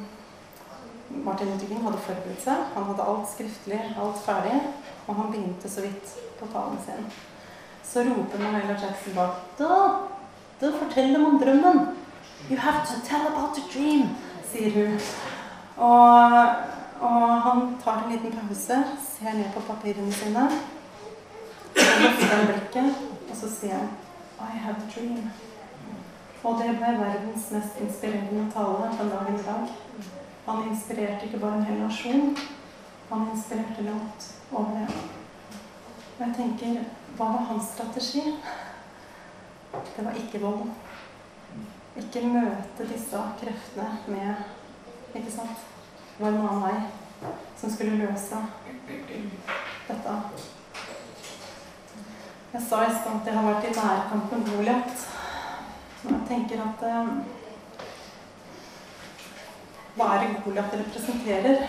Martin 1.25 1.51
Luther 1.51 1.67
King 1.67 1.83
hadde 1.83 2.03
forberedt 2.07 2.43
seg. 2.43 2.65
Han 2.75 2.89
hadde 2.89 3.07
alt 3.11 3.31
skriftlig, 3.31 3.81
alt 4.01 4.21
ferdig. 4.25 4.59
Og 5.07 5.15
han 5.15 5.31
begynte 5.31 5.69
så 5.69 5.85
vidt 5.85 6.15
på 6.39 6.49
talen 6.53 6.79
sin. 6.85 7.09
Så 7.85 8.03
roper 8.07 8.41
Manuela 8.41 8.77
Jackson 8.81 9.15
bak 9.15 9.43
Da! 9.59 9.81
Da 10.61 10.71
fortell 10.71 11.13
dem 11.13 11.25
om 11.25 11.39
drømmen! 11.39 11.87
You 12.49 12.57
have 12.57 12.85
to 12.85 13.01
tell 13.05 13.27
about 13.27 13.55
the 13.55 13.63
dream! 13.73 14.09
sier 14.51 14.71
hun. 14.71 14.99
Og 15.77 16.31
og 17.01 17.41
han 17.41 17.77
tar 17.83 18.03
en 18.03 18.11
liten 18.11 18.31
pause, 18.39 18.77
ser 19.17 19.33
ned 19.33 19.51
på 19.53 19.59
papirene 19.59 20.13
sine. 20.13 20.45
Og 21.75 22.47
løfter 22.47 22.87
og 23.29 23.35
så 23.35 23.49
sier 23.51 23.77
han 23.77 23.89
I 24.39 24.57
have 24.57 24.75
a 24.77 24.91
dream. 24.95 25.31
Og 26.45 26.59
det 26.61 26.75
ble 26.77 26.91
verdens 26.99 27.47
mest 27.55 27.79
inspirerende 27.81 28.45
tale 28.53 28.91
den 28.99 29.09
dagen 29.09 29.39
i 29.39 29.45
dag. 29.45 29.71
Han 30.45 30.67
inspirerte 30.69 31.25
ikke 31.25 31.39
bare 31.41 31.57
en 31.57 31.65
hel 31.65 31.79
nasjon, 31.81 32.35
han 33.09 33.29
inspirerte 33.33 33.85
langt 33.87 34.27
over 34.51 34.75
det. 34.77 34.99
Og 36.17 36.21
jeg 36.27 36.35
tenker 36.37 36.83
hva 37.17 37.31
var 37.31 37.47
hans 37.49 37.71
strategi? 37.73 38.35
Det 39.95 40.05
var 40.05 40.19
ikke 40.21 40.43
vold. 40.43 40.69
Ikke 41.97 42.27
møte 42.27 42.87
disse 42.91 43.23
kreftene 43.39 43.89
med 44.07 45.15
Ikke 45.15 45.31
sant? 45.31 45.65
Det 46.17 46.25
var 46.25 46.33
en 46.33 46.47
annen 46.47 46.63
vei 46.63 47.33
som 47.57 47.71
skulle 47.71 47.97
løse 47.97 48.41
dette. 49.87 50.15
Jeg 52.53 52.63
sa 52.69 52.85
i 52.85 52.95
stad 52.99 53.21
at 53.21 53.27
jeg 53.29 53.37
har 53.37 53.47
vært 53.47 53.69
i 53.69 53.75
nærkamp 53.79 54.33
med 54.35 54.49
Goliat. 54.51 55.14
Jeg 56.05 56.21
tenker 56.27 56.61
at 56.61 56.83
eh, 56.85 57.07
Hva 59.95 60.09
er 60.13 60.25
det 60.25 60.43
Goliat 60.45 60.75
representerer? 60.77 61.63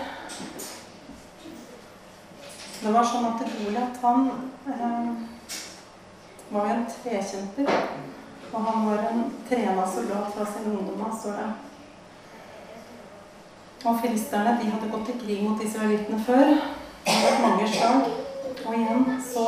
Det 2.82 2.92
var 2.92 3.06
sånn 3.08 3.28
at 3.30 3.44
Goliat, 3.54 4.00
han 4.02 4.26
eh, 4.74 5.06
var 6.50 6.68
jo 6.68 6.74
en 6.74 6.84
trekjemper. 6.98 7.70
Og 8.52 8.60
han 8.62 8.84
var 8.90 9.06
en 9.10 9.24
trena 9.48 9.86
soldat 9.88 10.34
fra 10.34 10.46
sin 10.50 10.68
ungdom 10.72 11.06
av, 11.06 11.16
står 11.20 11.40
det. 11.40 11.48
Og 13.86 14.00
filisterne 14.02 14.56
de 14.60 14.70
hadde 14.70 14.90
gått 14.92 15.10
i 15.12 15.18
krig 15.20 15.42
mot 15.46 15.62
israelittene 15.62 16.20
før. 16.26 16.56
Det 17.06 17.14
hadde 17.14 17.26
vært 17.30 17.44
mange 17.46 17.68
slag. 17.72 18.08
Og 18.66 18.72
igjen 18.74 19.04
så 19.32 19.46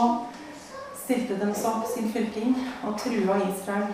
stilte 0.99 1.39
de 1.41 1.49
seg 1.57 1.73
opp 1.73 1.89
sin 1.91 2.13
fylking 2.13 2.55
og 2.87 2.97
trua 3.01 3.41
Israel. 3.49 3.93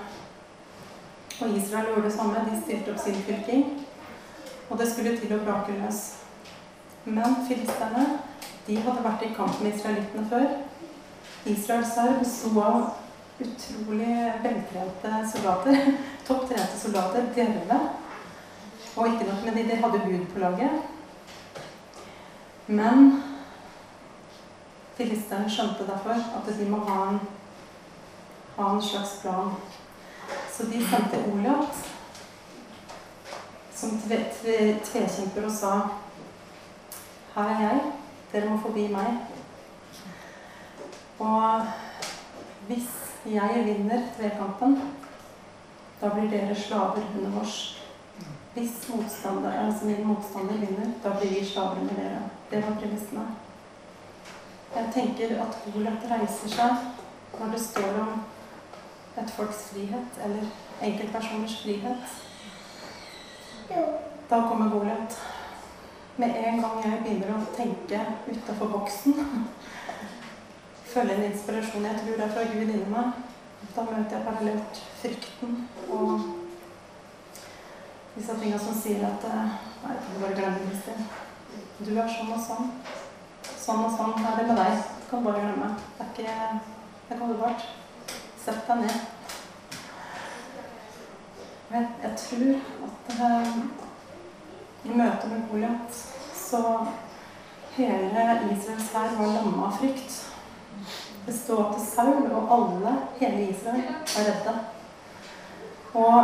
Og 1.44 1.56
Israel 1.56 1.86
gjorde 1.86 2.02
det 2.08 2.12
samme. 2.12 2.44
De 2.50 2.60
stilte 2.62 2.92
opp 2.92 3.00
sin 3.04 3.14
fylking. 3.14 3.64
Og 4.70 4.78
det 4.78 4.88
skulle 4.92 5.16
til 5.18 5.34
å 5.36 5.42
brake 5.44 5.76
løs. 5.76 6.04
Men 7.04 7.36
filisterne 7.48 8.04
de 8.66 8.78
hadde 8.80 9.04
vært 9.04 9.26
i 9.26 9.34
kamp 9.36 9.58
med 9.60 9.74
israelittene 9.74 10.24
før. 10.30 10.46
Israels 11.44 11.92
hær 12.00 12.22
så 12.24 12.52
av 12.64 13.44
utrolig 13.44 14.16
veltrente 14.46 15.12
soldater. 15.34 15.92
Topptrente 16.28 16.80
soldater. 16.80 17.28
Djerve. 17.36 17.80
Og 18.96 19.12
ikke 19.12 19.28
nok 19.28 19.44
med 19.44 19.58
de, 19.58 19.68
de 19.68 19.78
hadde 19.84 20.02
Gud 20.06 20.26
på 20.32 20.40
laget. 20.40 20.80
Men 22.66 23.22
filisterne 24.96 25.50
skjønte 25.50 25.84
derfor 25.90 26.16
at 26.16 26.48
de 26.48 26.68
må 26.70 26.80
ha 26.88 27.00
en, 27.10 27.24
ha 28.56 28.70
en 28.72 28.82
slags 28.82 29.18
plan. 29.20 29.52
Så 30.56 30.62
de 30.62 30.80
sendte 30.86 31.18
Olav, 31.32 31.66
som 33.74 33.96
tvekjemper 34.00 35.46
og 35.48 35.52
sa 35.52 35.70
Her 37.34 37.48
er 37.50 37.62
jeg. 37.62 37.80
Dere 38.32 38.50
må 38.50 38.58
forbi 38.62 38.84
meg. 38.92 39.16
Og 41.18 41.66
hvis 42.68 42.86
jeg 43.26 43.64
vinner 43.66 44.06
tvekampen, 44.16 44.76
da 46.00 46.12
blir 46.14 46.30
dere 46.30 46.54
slaver 46.54 47.02
under 47.16 47.34
vårs. 47.38 47.56
Hvis 48.54 48.88
motstander, 48.94 49.58
altså 49.66 49.86
min 49.86 50.06
motstander 50.06 50.54
vinner, 50.54 50.94
da 51.04 51.16
blir 51.18 51.34
vi 51.34 51.46
slaver 51.46 51.80
under 51.80 51.94
dere. 51.94 52.22
Det 52.50 52.62
var 52.62 52.78
premissene. 52.80 53.26
Jeg 54.76 54.86
tenker 54.94 55.34
at 55.42 55.58
Olav 55.74 56.06
reiser 56.10 56.54
seg 56.54 57.40
når 57.40 57.52
det 57.52 57.60
står 57.62 58.00
om 58.04 58.22
et 59.20 59.30
folks 59.30 59.68
frihet, 59.72 60.18
eller 60.24 60.46
enkeltpersoners 60.82 61.62
frihet. 61.62 62.04
Da 64.30 64.40
kommer 64.48 64.70
Goliat. 64.70 65.18
Med 66.16 66.30
en 66.36 66.60
gang 66.62 66.80
jeg 66.84 67.02
begynner 67.02 67.34
å 67.34 67.46
tenke 67.56 68.00
utafor 68.28 68.70
boksen, 68.70 69.16
følge 70.94 71.16
en 71.16 71.26
inspirasjon 71.26 71.88
jeg 71.88 72.02
tror 72.02 72.22
er 72.22 72.34
fra 72.36 72.44
Gud 72.52 72.68
inni 72.68 72.84
meg, 72.92 73.16
da 73.74 73.82
møter 73.88 74.14
jeg 74.14 74.26
parallelt 74.28 74.82
frykten 75.00 75.56
og 75.90 76.12
disse 78.14 78.36
tinga 78.38 78.58
som 78.62 78.76
sier 78.78 79.02
at 79.08 79.26
eh, 79.26 79.54
Nei, 79.84 79.94
du 80.00 80.20
bare 80.22 80.36
glemme 80.38 80.62
Kristin. 80.64 81.02
Du 81.84 81.90
er 81.92 82.06
sånn 82.08 82.30
og 82.32 82.38
sånn. 82.40 82.70
Sånn 83.44 83.82
og 83.84 83.90
sånn 83.98 84.14
er 84.16 84.38
det 84.38 84.46
med 84.48 84.56
deg. 84.56 84.78
Du 85.02 85.08
kan 85.10 85.26
bare 85.26 85.42
glemme. 85.42 85.74
Det 85.98 86.06
er 86.06 86.12
ikke 86.14 86.36
Det 87.08 87.16
er 87.16 87.20
holdbart. 87.20 87.66
Sett 88.44 88.66
deg 88.68 88.76
ned. 88.76 88.92
Jeg, 91.70 91.86
jeg 92.02 92.12
tror 92.20 92.54
at 92.86 93.04
uh, 93.16 93.56
i 94.84 94.90
møte 94.92 95.30
med 95.30 95.46
Goliat 95.48 95.92
så 96.36 96.60
hele 97.78 98.24
Israels 98.52 98.90
hær 98.92 99.16
var 99.16 99.28
lamma 99.32 99.62
av 99.70 99.76
frykt. 99.78 100.12
Det 101.24 101.32
står 101.32 101.62
at 101.70 101.80
Saul 101.86 102.24
og 102.28 102.52
alle, 102.58 102.92
hele 103.22 103.40
Israel, 103.48 103.88
var 104.12 104.24
redde. 104.28 104.54
Og 105.94 106.20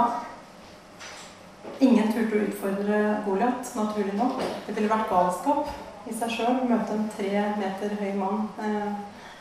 ingen 1.80 2.12
turte 2.12 2.36
å 2.36 2.44
utfordre 2.50 3.24
Goliat, 3.24 3.64
naturlig 3.80 4.12
nok. 4.18 4.36
Det 4.66 4.74
ville 4.76 4.92
vært 4.92 5.08
galskap 5.08 5.72
i 6.04 6.12
seg 6.20 6.28
sjøl 6.36 6.52
å 6.52 6.68
møte 6.68 6.92
en 6.98 7.08
tre 7.16 7.32
meter 7.56 7.96
høy 7.96 8.12
mann, 8.20 8.44
eh, 8.60 8.92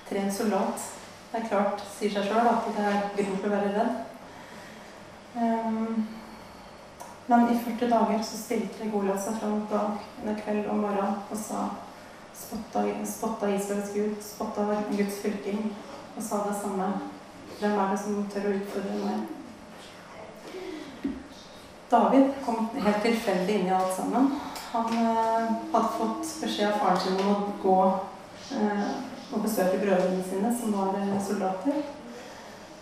trent 0.07 0.31
soldat. 0.37 0.98
Det 1.31 1.39
er 1.39 1.49
klart, 1.49 1.81
sier 1.93 2.13
seg 2.13 2.25
sjøl, 2.25 2.47
at 2.49 2.69
det 2.73 2.85
er 2.89 3.03
grunn 3.17 3.35
til 3.37 3.49
å 3.49 3.53
være 3.53 3.73
redd. 3.75 3.97
Um, 5.35 6.07
men 7.29 7.51
i 7.53 7.57
40 7.61 7.91
dager 7.91 8.23
så 8.25 8.39
stilte 8.39 8.87
Goliat 8.89 9.21
seg 9.21 9.35
fram 9.37 9.59
dag, 9.69 9.99
kveld 10.39 10.65
og 10.73 10.79
morgen 10.81 11.19
og 11.19 11.37
sa 11.37 11.67
spotta, 12.33 12.81
spotta 13.05 13.51
Israels 13.53 13.91
Gud, 13.93 14.15
spotta 14.25 14.65
Guds 14.89 15.19
fylking 15.21 15.67
og 16.15 16.23
sa 16.25 16.41
det 16.47 16.55
samme. 16.63 16.87
Hvem 17.59 17.77
er 17.77 17.91
det 17.91 17.99
som 18.01 18.23
tør 18.33 18.49
å 18.49 18.55
utfordre 18.57 18.97
meg? 19.03 19.27
David 21.89 22.33
kom 22.45 22.71
helt 22.73 23.01
tilfeldig 23.05 23.59
inn 23.59 23.69
i 23.69 23.75
alt 23.77 23.93
sammen. 23.93 24.31
Han 24.71 24.97
eh, 24.97 25.45
hadde 25.73 25.93
fått 25.99 26.33
beskjed 26.41 26.71
av 26.71 26.81
faren 26.81 26.99
sin 27.03 27.21
om 27.21 27.31
å 27.35 27.37
gå 27.61 27.77
eh, 28.57 28.91
og 29.31 29.41
besøke 29.43 29.79
brødrene 29.81 30.23
sine, 30.29 30.51
som 30.61 30.73
var 30.73 30.95
eh, 30.99 31.15
soldater. 31.27 31.81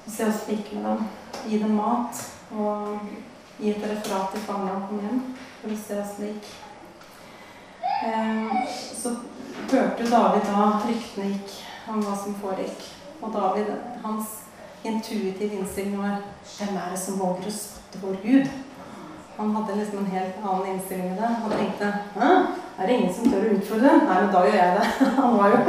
Og 0.05 0.11
se 0.11 0.27
åssen 0.27 0.57
det 0.57 0.73
med 0.73 0.85
dem. 0.85 1.07
Gi 1.47 1.59
dem 1.63 1.75
mat. 1.75 2.21
Og 2.51 2.99
gi 3.59 3.69
et 3.69 3.83
referat 3.83 4.31
til 4.31 4.45
faren 4.45 4.67
han 4.67 4.85
kom 4.87 5.01
hjem, 5.03 5.21
for 5.61 5.73
å 5.73 5.79
se 5.81 5.99
åssen 6.01 6.23
det 6.23 6.33
gikk. 6.33 6.51
Eh, 8.07 8.75
så 9.01 9.15
hørte 9.71 10.11
David 10.11 10.47
da 10.47 10.67
ryktene 10.85 11.31
gikk 11.33 11.57
om 11.91 12.03
hva 12.05 12.15
som 12.15 12.37
foregikk. 12.41 12.85
Og 13.21 13.33
David, 13.33 13.73
hans 14.03 14.43
intuitive 14.85 15.57
innstilling 15.57 15.97
var 15.99 16.21
Hvem 16.57 16.77
er 16.77 16.91
det 16.93 16.99
som 17.01 17.17
våger 17.19 17.49
å 17.49 17.53
spotte 17.53 17.99
vår 18.01 18.19
Gud? 18.23 18.47
Han 19.37 19.51
hadde 19.55 19.75
liksom 19.75 19.99
en 19.99 20.11
helt 20.11 20.37
annen 20.43 20.67
innstilling 20.71 21.11
i 21.11 21.17
det. 21.17 21.33
Han 21.41 21.51
tenkte 21.51 21.91
Hæ? 22.15 22.29
Er 22.77 22.87
det 22.87 22.93
ingen 22.93 23.13
som 23.13 23.27
tør 23.31 23.45
å 23.45 23.57
utfordre? 23.57 23.91
Nei, 24.05 24.15
men 24.21 24.31
da 24.33 24.41
gjør 24.45 24.57
jeg 24.57 24.77
det. 24.77 24.87
Han 25.17 25.37
var 25.37 25.53
jo 25.53 25.59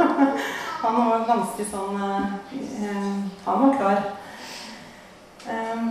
Han 0.81 0.95
var 0.95 1.25
ganske 1.27 1.65
sånn 1.67 1.97
eh, 1.99 3.17
Han 3.45 3.63
var 3.65 3.73
klar. 3.75 3.97
Eh, 5.49 5.89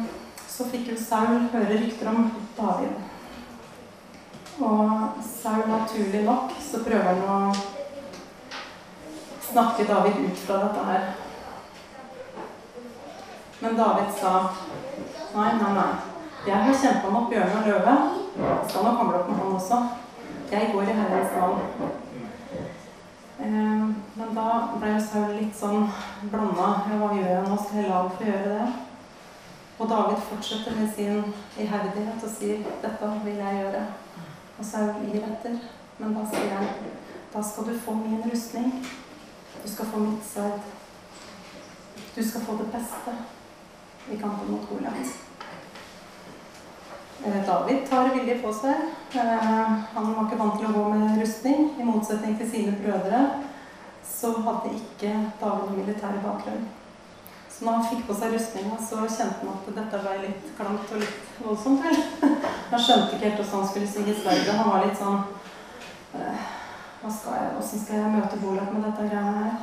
så 0.48 0.66
fikk 0.72 0.88
jo 0.92 0.96
Saul 0.96 1.44
høre 1.53 1.77
rykter 1.77 2.09
om 2.11 2.31
David. 2.57 2.94
Og 4.59 5.20
Saul, 5.22 5.66
naturlig 5.70 6.24
nok, 6.24 6.57
så 6.70 6.81
prøver 6.87 7.05
han 7.05 7.22
å 7.29 7.53
snakke 9.51 9.87
David 9.87 10.24
ut 10.24 10.42
fra 10.46 10.62
dette 10.64 10.88
her. 10.88 11.07
Men 13.61 13.79
David 13.79 14.11
sa 14.16 14.35
nei, 15.37 15.53
nei, 15.61 15.72
nei. 15.77 15.92
Jeg 16.48 16.64
har 16.64 16.83
kjempa 16.83 17.12
mot 17.12 17.31
bjørn 17.31 17.57
og 17.61 17.68
løve. 17.68 17.94
Jeg 18.38 18.68
skal 18.70 18.85
nok 18.88 19.01
hamle 19.03 19.20
opp 19.20 19.31
med 19.31 19.40
han 19.44 19.57
også. 19.61 19.79
Jeg 20.51 20.72
går 20.72 20.90
i 20.90 20.98
Herrens 21.03 21.33
navn. 21.37 21.59
Eh, 23.38 24.07
men 24.18 24.35
da 24.35 24.74
ble 24.81 24.94
Saul 24.98 25.37
litt 25.37 25.54
sånn 25.54 25.85
blanda. 26.33 26.68
Ja, 26.90 26.96
hva 26.98 27.11
gjør 27.14 27.28
jeg 27.31 27.42
nå? 27.46 27.57
Skal 27.62 27.78
jeg 27.78 27.90
la 27.90 27.98
ham 28.00 28.14
få 28.16 28.24
gjøre 28.26 28.54
det? 28.57 28.68
Og 29.78 29.90
David 29.92 30.24
fortsetter 30.26 30.74
med 30.74 30.88
sin 30.94 31.20
iherdighet 31.62 32.24
og 32.26 32.33
sier 32.33 32.64
'Dette 32.83 33.11
vil 33.24 33.37
jeg 33.38 33.61
gjøre'. 33.61 33.85
Og 34.59 34.64
Saul 34.64 34.90
gir 35.04 35.22
etter. 35.22 35.54
Men 35.98 36.14
da 36.16 36.24
sier 36.33 36.54
han 36.54 36.66
'Da 37.35 37.42
skal 37.42 37.64
du 37.64 37.78
få 37.78 37.94
min 37.94 38.24
rustning. 38.33 38.72
Du 39.62 39.68
skal 39.72 39.87
få 39.87 39.98
mitt 39.98 40.24
sverd. 40.33 40.61
Du 42.16 42.28
skal 42.28 42.40
få 42.40 42.52
det 42.52 42.72
beste 42.72 43.12
i 44.11 44.16
kampen 44.16 44.50
mot 44.50 44.68
Goliat'. 44.68 45.14
Eh, 47.24 47.46
David 47.46 47.87
tar 47.87 48.14
villig 48.14 48.42
på 48.42 48.52
seg. 48.52 48.76
Eh, 49.14 49.70
han 49.94 50.14
var 50.14 50.24
ikke 50.24 50.38
vant 50.38 50.59
til 50.59 50.68
å 50.68 50.72
gå 50.72 50.88
med 50.88 51.22
rustning. 51.22 51.70
I 51.81 51.85
motsetning 51.85 52.38
til 52.38 52.50
sine 52.50 52.76
brødre 52.83 53.48
så 54.08 54.32
hadde 54.46 54.74
ikke 54.74 55.14
David 55.40 55.76
militær 55.76 56.20
bakgrunn. 56.24 56.68
Så 57.58 57.64
når 57.64 57.72
han 57.72 57.88
fikk 57.90 58.04
på 58.06 58.14
seg 58.14 58.34
rustninga, 58.34 58.76
så 58.78 59.00
kjente 59.02 59.40
han 59.42 59.54
at 59.54 59.70
dette 59.78 60.00
ble 60.04 60.12
litt 60.22 60.50
klamt 60.58 60.92
og 60.94 61.00
litt 61.02 61.40
voldsomt. 61.42 61.86
Han 62.70 62.82
skjønte 62.84 63.16
ikke 63.16 63.24
helt 63.24 63.40
hvordan 63.40 63.62
han 63.62 63.68
skulle 63.70 63.88
si 63.88 64.14
sverdet. 64.20 64.52
Han 64.58 64.68
var 64.68 64.84
litt 64.84 64.98
sånn 65.00 65.22
«Eh, 66.14 66.42
hva 67.00 67.10
skal 67.16 67.56
Åssen 67.58 67.80
skal 67.80 68.02
jeg 68.02 68.12
møte 68.12 68.38
Bolak 68.42 68.70
med 68.74 68.84
dette 68.84 69.08
greiene 69.08 69.42
her? 69.42 69.56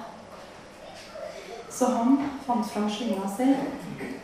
Så 1.76 1.92
han 1.94 2.18
fant 2.46 2.68
fram 2.72 2.88
slynga 2.90 3.30
si 3.36 3.48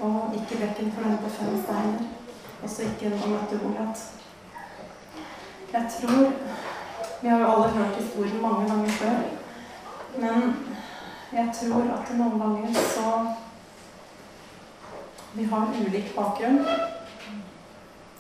og 0.01 0.33
gikk 0.35 0.55
i 0.55 0.61
bekken 0.63 0.91
for 0.95 1.05
den 1.05 1.19
på 1.21 1.31
fem 1.35 1.57
steiner. 1.61 2.07
Og 2.61 2.71
så 2.73 2.87
gikk 2.87 3.05
han 3.07 3.19
og 3.19 3.33
møtte 3.35 3.59
Bolak. 3.61 4.03
Jeg 5.71 5.93
tror 5.95 6.31
Vi 7.21 7.29
har 7.29 7.39
jo 7.39 7.51
alle 7.53 7.69
hørt 7.77 7.99
historien 8.01 8.41
mange 8.41 8.67
ganger 8.67 8.97
før. 8.97 9.40
Men 10.19 10.55
jeg 11.31 11.49
tror 11.55 11.87
at 11.95 12.11
noen 12.17 12.39
ganger 12.39 12.73
så 12.95 13.11
vi 15.33 15.43
har 15.47 15.67
ulik 15.79 16.15
bakgrunn. 16.15 16.65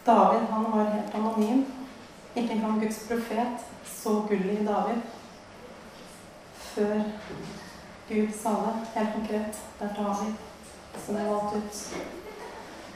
David 0.05 0.45
han 0.51 0.67
var 0.71 0.93
helt 0.93 1.15
anonym. 1.15 1.65
Ikke 2.35 2.53
engang 2.53 2.79
Guds 2.81 3.01
profet 3.07 3.65
så 3.85 4.21
gullet 4.29 4.61
i 4.61 4.65
David 4.65 5.01
før 6.71 7.01
Gud 8.09 8.27
sa 8.43 8.49
det 8.49 8.73
helt 8.95 9.13
konkret. 9.13 9.59
Det 9.79 9.89
er 9.89 10.03
David 10.03 10.33
som 11.05 11.15
er 11.15 11.27
valgt 11.27 11.55
ut. 11.55 11.97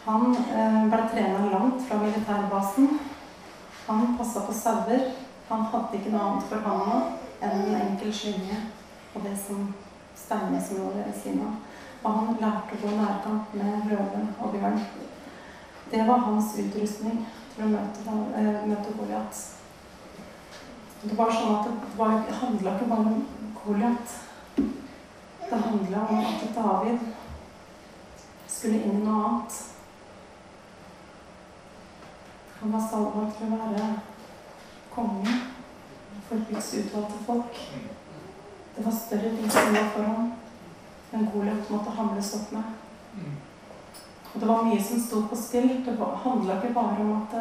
Han 0.05 0.35
eh, 0.35 0.81
ble 0.91 1.03
trena 1.11 1.51
langt 1.51 1.83
fra 1.87 1.97
militærbasen. 1.97 2.99
Han 3.87 4.17
passa 4.17 4.45
på 4.47 4.53
sauer. 4.53 5.11
Han 5.49 5.67
hadde 5.71 5.99
ikke 5.99 6.15
noe 6.15 6.25
annet 6.29 6.49
for 6.49 6.63
hånda 6.65 6.99
enn 7.43 7.61
en 7.67 7.81
enkel 7.81 8.13
slynge 8.15 8.63
og 9.15 9.23
det 9.23 9.35
som 9.39 9.73
steinene 10.15 10.61
som 10.63 10.77
lå 10.77 10.91
ved 10.95 11.13
siden 11.23 11.41
av. 11.47 11.55
Og 12.03 12.17
han 12.19 12.39
lærte 12.41 12.77
å 12.77 12.81
gå 12.83 12.93
nærkamp 12.99 13.53
med 13.57 13.89
løve 13.89 14.21
og 14.39 14.53
bjørn. 14.53 14.79
Det 15.91 16.07
var 16.07 16.25
hans 16.27 16.53
utrustning 16.59 17.25
til 17.55 17.65
å 17.65 17.71
møte, 17.71 18.03
uh, 18.09 18.65
møte 18.67 18.93
Goliat. 18.97 19.41
Det 21.05 21.17
var 21.17 21.31
sånn 21.33 21.55
at 21.55 21.69
det, 21.69 21.91
var, 21.97 22.17
handla 22.41 22.75
ikke 22.75 22.89
bare 22.91 23.13
om 23.13 23.51
Goliat. 23.63 24.17
Det 25.45 25.61
handla 25.67 26.05
om 26.09 26.21
at 26.25 26.45
David 26.55 27.09
skulle 28.49 28.81
inn 28.81 29.01
i 29.01 29.05
noe 29.05 29.25
annet. 29.29 29.59
Han 32.61 32.73
var 32.73 32.87
salva 32.89 33.27
til 33.35 33.51
å 33.53 33.59
være 33.61 33.91
konge 34.95 35.35
for 36.25 36.47
Guds 36.49 36.73
utvalgte 36.79 37.21
folk. 37.27 37.61
Det 38.75 38.85
var 38.85 38.91
større 38.91 39.35
ting 39.37 39.51
som 39.51 39.73
lå 39.73 39.83
foran 39.95 40.33
enn 41.15 41.29
Goliat 41.31 41.69
måtte 41.71 41.93
hamles 41.95 42.33
opp 42.35 42.51
med. 42.51 42.73
Og 44.33 44.41
det 44.41 44.47
var 44.49 44.65
mye 44.67 44.83
som 44.83 44.99
sto 44.99 45.21
på 45.29 45.37
spill. 45.39 45.69
Det 45.85 45.95
handla 46.23 46.57
ikke 46.59 46.73
bare 46.75 47.03
om 47.05 47.13
at 47.21 47.37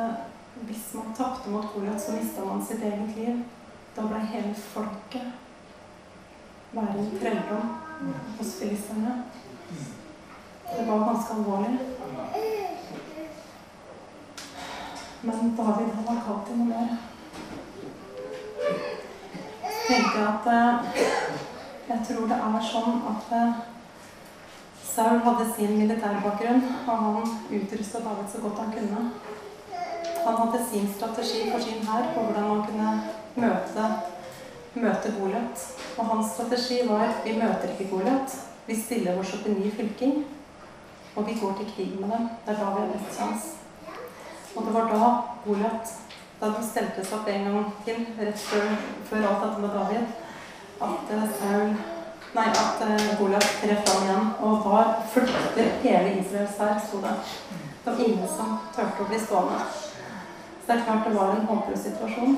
hvis 0.69 0.93
man 0.95 1.15
tapte 1.19 1.51
mot 1.51 1.67
Goliat, 1.75 2.03
så 2.03 2.13
mista 2.15 2.45
man 2.45 2.63
sitt 2.67 2.83
eget 2.83 3.17
liv. 3.17 3.43
Da 3.97 4.07
ble 4.07 4.21
hele 4.31 4.55
folket 4.55 5.33
være 6.75 6.99
en 6.99 7.19
trelldom 7.21 7.75
hos 8.39 8.55
filisterne. 8.61 9.23
Det 10.77 10.87
var 10.87 10.99
ganske 11.09 11.35
alvorlig. 11.35 11.79
Men 15.21 15.57
David 15.57 15.95
han 15.95 16.07
var 16.07 16.23
kalt 16.27 16.47
til 16.47 16.59
noe 16.59 16.67
mer. 16.69 16.97
Tenkte 19.85 20.19
jeg 20.19 20.27
at 20.29 20.47
eh, 20.55 21.24
jeg 21.89 22.01
tror 22.09 22.29
det 22.31 22.37
er 22.41 22.67
sånn 22.73 23.01
at 23.11 23.33
eh, 23.37 23.63
Saul 24.95 25.19
hadde 25.27 25.45
sin 25.57 25.73
militærbakgrunn, 25.75 26.63
og 26.87 27.01
han 27.05 27.33
utrustet 27.51 28.05
David 28.07 28.29
så 28.31 28.43
godt 28.45 28.61
han 28.63 28.75
kunne. 28.77 29.01
Han 30.25 30.37
hadde 30.39 30.61
sin 30.71 30.87
strategi 30.95 31.51
for 31.51 31.61
sin 31.61 31.83
hær 31.89 32.13
på 32.15 32.23
hvordan 32.25 32.47
man 32.49 32.63
kunne 32.69 32.93
møte, 33.35 33.89
møte 34.75 35.13
Goliat. 35.19 35.65
Og 35.99 36.07
hans 36.13 36.33
strategi 36.37 36.79
var 36.89 37.11
vi 37.25 37.35
møter 37.41 37.75
ikke 37.75 37.91
Goliat, 37.91 38.39
vi 38.67 38.79
stiller 38.79 39.19
oss 39.21 39.35
opp 39.37 39.49
i 39.51 39.57
ny 39.59 39.73
fylking, 39.75 40.23
og 41.17 41.27
vi 41.27 41.37
går 41.41 41.59
til 41.59 41.73
krig 41.75 41.99
med 42.01 42.15
dem. 42.15 42.31
Det 42.47 42.55
er 42.55 42.63
da 42.63 42.71
vi 42.71 42.85
har 42.85 42.95
best 42.95 43.19
sjanse. 43.19 43.53
Og 44.55 44.65
det 44.65 44.75
var 44.75 44.93
da 44.95 45.11
Goliat, 45.45 45.97
da 46.41 46.55
de 46.55 46.65
stelte 46.65 47.05
seg 47.05 47.19
opp 47.19 47.29
en 47.35 47.51
gang 47.51 47.73
til, 47.85 48.07
rett 48.23 48.47
før, 48.47 48.71
før 49.11 49.27
alt 49.29 49.45
dette 49.45 49.67
med 49.67 49.75
David, 49.81 50.15
at 50.81 51.13
eh, 51.15 51.29
Saul 51.39 51.75
Nei, 52.35 52.49
at 52.51 52.81
uh, 52.83 53.19
Goliat 53.19 53.45
trer 53.61 53.77
fram 53.87 54.03
igjen 54.03 54.31
og 54.43 54.65
var 54.67 54.89
flykter 55.13 55.69
hele 55.85 56.17
Israels 56.19 56.57
hær, 56.59 56.81
sto 56.83 56.99
det. 57.05 57.13
Det 57.85 57.93
var 57.93 58.01
ingen 58.03 58.27
som 58.27 58.57
turte 58.75 59.05
å 59.05 59.07
bli 59.07 59.21
stående. 59.23 59.61
Så 59.71 60.67
det 60.67 60.75
er 60.75 60.83
klart 60.89 61.07
det 61.07 61.13
var 61.15 61.31
en 61.37 61.47
håpløs 61.47 61.85
situasjon. 61.85 62.35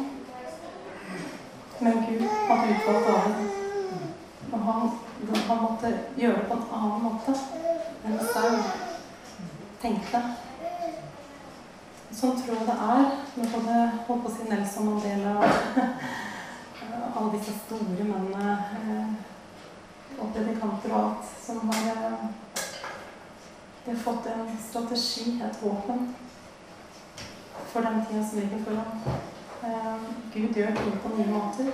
Men 1.81 2.05
Gud 2.11 2.27
hadde 2.49 2.75
utvalgt 2.75 3.09
David. 3.09 3.57
Og 4.53 4.61
han, 4.69 4.93
han 5.49 5.63
måtte 5.63 5.95
gjøre 6.21 6.43
det 6.43 6.47
på 6.51 6.59
en 6.59 6.69
annen 6.77 7.03
måte 7.07 7.39
enn 8.05 8.21
Saul 8.35 8.61
tenkte. 9.81 10.23
Sånn 12.13 12.37
tror 12.37 12.61
jeg 12.61 12.69
det 12.69 12.77
er 12.77 13.03
med 13.41 13.53
både 13.57 13.81
holdt 14.07 14.25
på 14.27 14.29
å 14.29 14.37
si 14.37 14.53
Nelson 14.53 14.93
Mandela 14.93 15.35
alle 17.17 17.39
disse 17.39 17.53
store 17.67 18.05
mennene 18.05 18.53
eh, 18.81 19.09
og 20.19 20.33
predikanter 20.35 20.93
og 20.93 21.01
alt 21.05 21.33
som 21.47 21.63
har 21.71 21.89
eh, 21.93 22.27
De 23.87 23.95
har 23.95 24.03
fått 24.03 24.27
en 24.27 24.49
strategi, 24.69 25.41
et 25.47 25.59
våpen, 25.63 26.09
for 27.73 27.81
den 27.87 28.01
tida 28.07 28.23
som 28.29 28.41
ligger 28.41 28.65
foran. 28.65 29.05
Eh, 29.63 30.09
Gud 30.35 30.59
gjør 30.59 30.75
ting 30.75 30.97
på 31.03 31.13
nye 31.15 31.27
måter. 31.31 31.71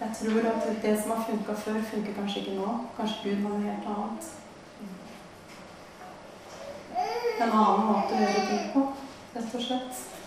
Jeg 0.00 0.10
tror 0.18 0.48
at 0.50 0.82
det 0.82 1.02
som 1.02 1.10
har 1.10 1.24
funka 1.28 1.54
før, 1.54 1.82
funker 1.92 2.16
kanskje 2.18 2.40
ikke 2.40 2.56
nå. 2.58 2.68
Kanskje 2.96 3.20
Gud 3.24 3.42
har 3.42 3.50
noe 3.50 3.66
helt 3.68 3.90
annet. 3.94 4.30
En 7.40 7.52
annen 7.52 7.86
måte 7.86 8.16
å 8.16 8.22
gjøre 8.24 8.46
ting 8.48 8.64
på, 8.74 8.86
rett 9.36 9.54
og 9.54 9.68
slett. 9.68 10.19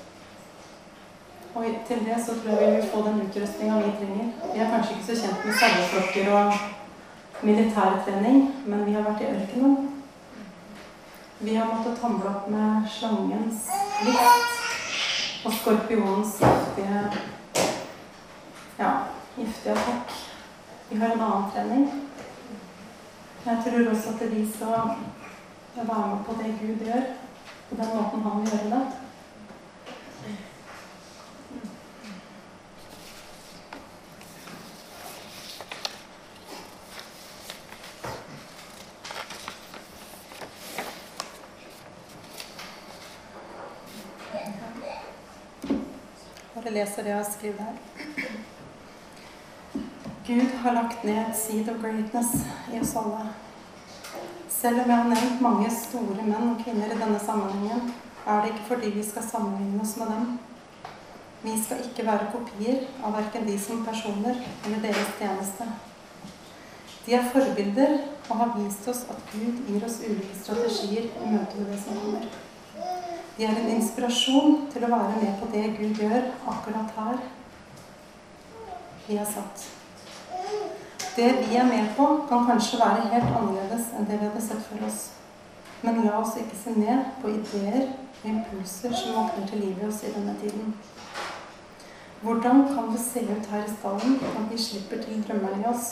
Og 1.56 1.66
til 1.88 2.06
det 2.06 2.16
så 2.26 2.34
tror 2.42 2.52
jeg 2.52 2.72
vi 2.72 2.76
vil 2.76 2.90
få 2.94 3.02
den 3.08 3.22
utrustninga 3.22 3.76
vi 3.78 3.92
trenger. 3.98 4.30
Vi 4.54 4.60
er 4.60 4.70
kanskje 4.70 4.96
ikke 4.96 5.06
så 5.06 5.18
kjent 5.22 5.46
med 5.46 5.54
saueflokker 5.60 6.32
og 6.34 6.54
militærtrening, 7.42 8.56
men 8.66 8.86
vi 8.86 8.94
har 8.94 9.06
vært 9.06 9.22
i 9.22 9.30
ørkenen. 9.36 9.90
Vi 11.40 11.56
har 11.56 11.70
måttet 11.70 12.02
hamle 12.02 12.30
opp 12.30 12.50
med 12.50 12.90
slangens 12.90 13.68
gift 14.06 15.46
og 15.46 15.54
skorpionens 15.60 16.40
giftige 16.40 17.04
ja, 18.80 18.92
giftige 19.38 19.76
attakk. 19.76 20.18
Vi 20.90 21.00
har 21.00 21.14
en 21.14 21.22
annen 21.22 21.52
trening. 21.54 21.86
Jeg 23.46 23.58
tror 23.66 23.92
også 23.92 24.10
at 24.10 24.32
vi 24.32 24.48
skal 24.56 24.70
være 25.76 26.08
med 26.08 26.26
på 26.26 26.38
det 26.42 26.56
Gud 26.62 26.86
gjør, 26.86 27.02
på 27.70 27.76
den 27.76 27.96
måten 27.96 28.24
han 28.24 28.42
vil 28.42 28.52
gjøre 28.52 28.76
det. 28.76 29.03
Bare 46.64 46.78
leser 46.78 47.04
det 47.04 47.10
jeg 47.12 47.18
har 47.18 47.26
skrevet 47.28 47.60
her. 47.60 47.76
Gud 50.28 50.52
har 50.64 50.76
lagt 50.78 51.02
ned 51.04 51.34
seed 51.36 51.68
of 51.68 51.82
greatness 51.82 52.30
i 52.72 52.80
oss 52.80 52.94
alle. 53.02 53.26
Selv 54.48 54.80
om 54.84 54.94
jeg 54.94 54.98
har 55.02 55.10
nevnt 55.10 55.42
mange 55.44 55.72
store 55.76 56.24
menn 56.24 56.54
og 56.54 56.62
kvinner 56.62 56.94
i 56.94 57.00
denne 57.02 57.20
sammenhengen, 57.20 57.92
er 58.24 58.40
det 58.40 58.54
ikke 58.54 58.70
fordi 58.70 58.94
vi 58.96 59.04
skal 59.04 59.28
sammenligne 59.28 59.82
oss 59.84 59.98
med 60.00 60.14
dem. 60.14 60.40
Vi 61.42 61.58
skal 61.66 61.84
ikke 61.84 62.08
være 62.08 62.32
kopier 62.32 62.88
av 63.04 63.18
verken 63.18 63.50
de 63.50 63.58
som 63.60 63.84
personer 63.84 64.40
eller 64.64 64.88
deres 64.88 65.12
tjeneste. 65.20 65.68
De 67.04 67.20
er 67.20 67.28
forbilder 67.36 67.98
og 68.30 68.40
har 68.40 68.56
vist 68.62 68.88
oss 68.88 69.04
at 69.12 69.28
Gud 69.34 69.60
gir 69.68 69.84
oss 69.84 70.00
ulike 70.08 70.40
strategier 70.40 71.12
i 71.12 71.36
møte 71.36 71.60
med 71.60 71.74
det 71.74 71.84
som 71.84 72.00
kommer. 72.06 72.32
De 73.38 73.46
er 73.46 73.56
en 73.58 73.72
inspirasjon 73.76 74.68
til 74.74 74.84
å 74.86 74.92
være 74.92 75.22
med 75.22 75.40
på 75.40 75.48
det 75.54 75.64
Gud 75.78 76.04
gjør 76.04 76.28
akkurat 76.52 77.00
her 77.00 77.24
vi 79.08 79.18
er 79.20 79.26
satt. 79.28 79.66
Det 81.16 81.30
vi 81.50 81.56
er 81.60 81.66
med 81.68 81.90
på, 81.98 82.06
kan 82.30 82.46
kanskje 82.48 82.80
være 82.80 83.10
helt 83.12 83.34
annerledes 83.38 83.90
enn 83.98 84.08
det 84.08 84.20
vi 84.22 84.30
hadde 84.30 84.44
sett 84.46 84.64
for 84.70 84.86
oss. 84.88 85.02
Men 85.84 86.00
la 86.06 86.22
oss 86.22 86.38
ikke 86.40 86.58
se 86.58 86.72
ned 86.78 87.10
på 87.22 87.34
ideer 87.34 87.90
og 87.90 88.30
impulser 88.32 88.96
som 88.96 89.18
våkner 89.18 89.50
til 89.50 89.66
liv 89.66 89.82
i 89.82 89.88
oss 89.90 90.00
i 90.08 90.14
denne 90.16 90.38
tiden. 90.42 90.74
Hvordan 92.24 92.64
kan 92.72 92.94
det 92.94 93.02
se 93.04 93.26
ut 93.28 93.50
her 93.52 93.66
i 93.66 93.74
stallen 93.74 94.16
når 94.22 94.48
vi 94.52 94.62
slipper 94.64 95.04
til 95.04 95.26
drømmene 95.28 95.60
i 95.60 95.68
oss? 95.74 95.90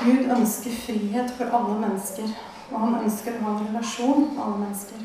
Gud 0.00 0.30
ønsker 0.36 0.76
frihet 0.86 1.34
for 1.36 1.50
alle 1.58 1.80
mennesker, 1.80 2.30
og 2.70 2.76
han 2.78 3.00
ønsker 3.02 3.36
å 3.36 3.42
ha 3.44 3.56
en 3.56 3.66
relasjon 3.68 4.28
med 4.28 4.44
alle 4.44 4.60
mennesker. 4.64 5.02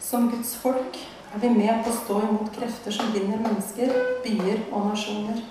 Som 0.00 0.30
Guds 0.30 0.54
folk 0.62 0.98
er 1.34 1.42
vi 1.42 1.50
med 1.52 1.84
på 1.84 1.92
å 1.92 1.98
stå 2.00 2.22
imot 2.28 2.52
krefter 2.54 2.94
som 2.94 3.12
binder 3.14 3.42
mennesker, 3.42 3.92
byer 4.24 4.64
og 4.70 4.90
nasjoner. 4.92 5.42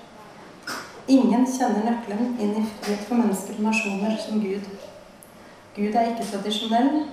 Ingen 1.12 1.46
kjenner 1.46 1.86
nøkkelen 1.86 2.34
inn 2.42 2.56
i 2.58 2.66
frihet 2.80 3.06
for 3.06 3.20
mennesker 3.20 3.60
og 3.60 3.68
nasjoner 3.68 4.18
som 4.24 4.42
Gud. 4.42 4.66
Gud 5.76 5.94
er 5.94 6.14
ikke 6.14 6.26
tradisjonell. 6.32 7.04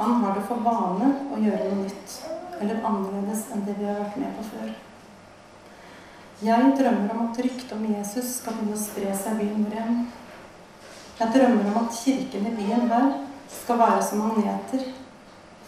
Han 0.00 0.22
har 0.22 0.34
det 0.34 0.46
for 0.48 0.64
vane 0.64 1.10
å 1.30 1.38
gjøre 1.38 1.68
noe 1.70 1.84
nytt 1.84 2.20
eller 2.60 2.80
annerledes 2.88 3.46
enn 3.52 3.66
det 3.66 3.76
vi 3.78 3.86
har 3.88 4.00
vært 4.00 4.16
med 4.20 4.32
på 4.38 4.46
før. 4.50 4.72
Jeg 6.40 6.72
drømmer 6.78 7.12
om 7.12 7.26
at 7.26 7.38
ryktet 7.44 7.72
om 7.76 7.84
Jesus 7.84 8.38
skal 8.38 8.56
begynne 8.56 8.78
å 8.78 8.80
spre 8.80 9.12
seg 9.12 9.36
byen 9.42 9.66
vår 9.66 9.76
igjen. 9.76 9.98
Jeg 11.20 11.32
drømmer 11.34 11.70
om 11.70 11.86
at 11.86 11.96
kirken 12.04 12.46
i 12.46 12.56
byen 12.56 12.86
hver 12.88 13.12
skal 13.62 13.78
være 13.78 14.02
som 14.08 14.18
magneter 14.18 14.84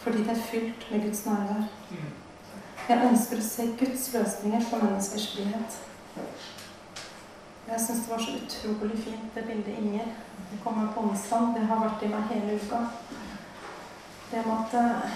fordi 0.03 0.17
det 0.17 0.29
er 0.29 0.41
fylt 0.49 0.91
med 0.91 1.05
Guds 1.05 1.25
nærvær. 1.25 1.67
Jeg 2.89 3.03
ønsker 3.09 3.39
å 3.39 3.45
se 3.45 3.67
Guds 3.79 4.09
løsninger 4.13 4.65
for 4.67 4.83
menneskers 4.83 5.27
frihet. 5.31 5.77
Jeg 7.69 7.79
syns 7.79 8.01
det 8.03 8.11
var 8.11 8.25
så 8.25 8.33
utrolig 8.35 8.97
fint, 9.05 9.29
det 9.35 9.45
bildet 9.47 9.77
Inger 9.79 10.09
det 10.53 10.59
kommer 10.63 10.93
på 10.93 11.01
onsdag. 11.01 11.53
Det 11.55 11.67
har 11.67 11.79
vært 11.81 12.03
i 12.03 12.09
meg 12.11 12.27
hele 12.29 12.57
uka. 12.61 12.81
Det 14.31 14.43
med 14.45 14.57
at 14.57 14.75
eh, 14.81 15.15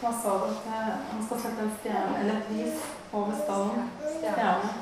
Hva 0.00 0.10
sa 0.22 0.32
du? 0.40 0.48
At 0.50 0.64
man 0.66 0.88
han 1.10 1.22
skal 1.26 1.38
sette 1.42 1.62
en 1.62 1.76
stjerne, 1.76 2.16
eller 2.20 2.40
et 2.40 2.50
lys 2.56 2.88
over 3.12 3.36
stallen? 3.44 3.86
Stjerne. 4.16 4.72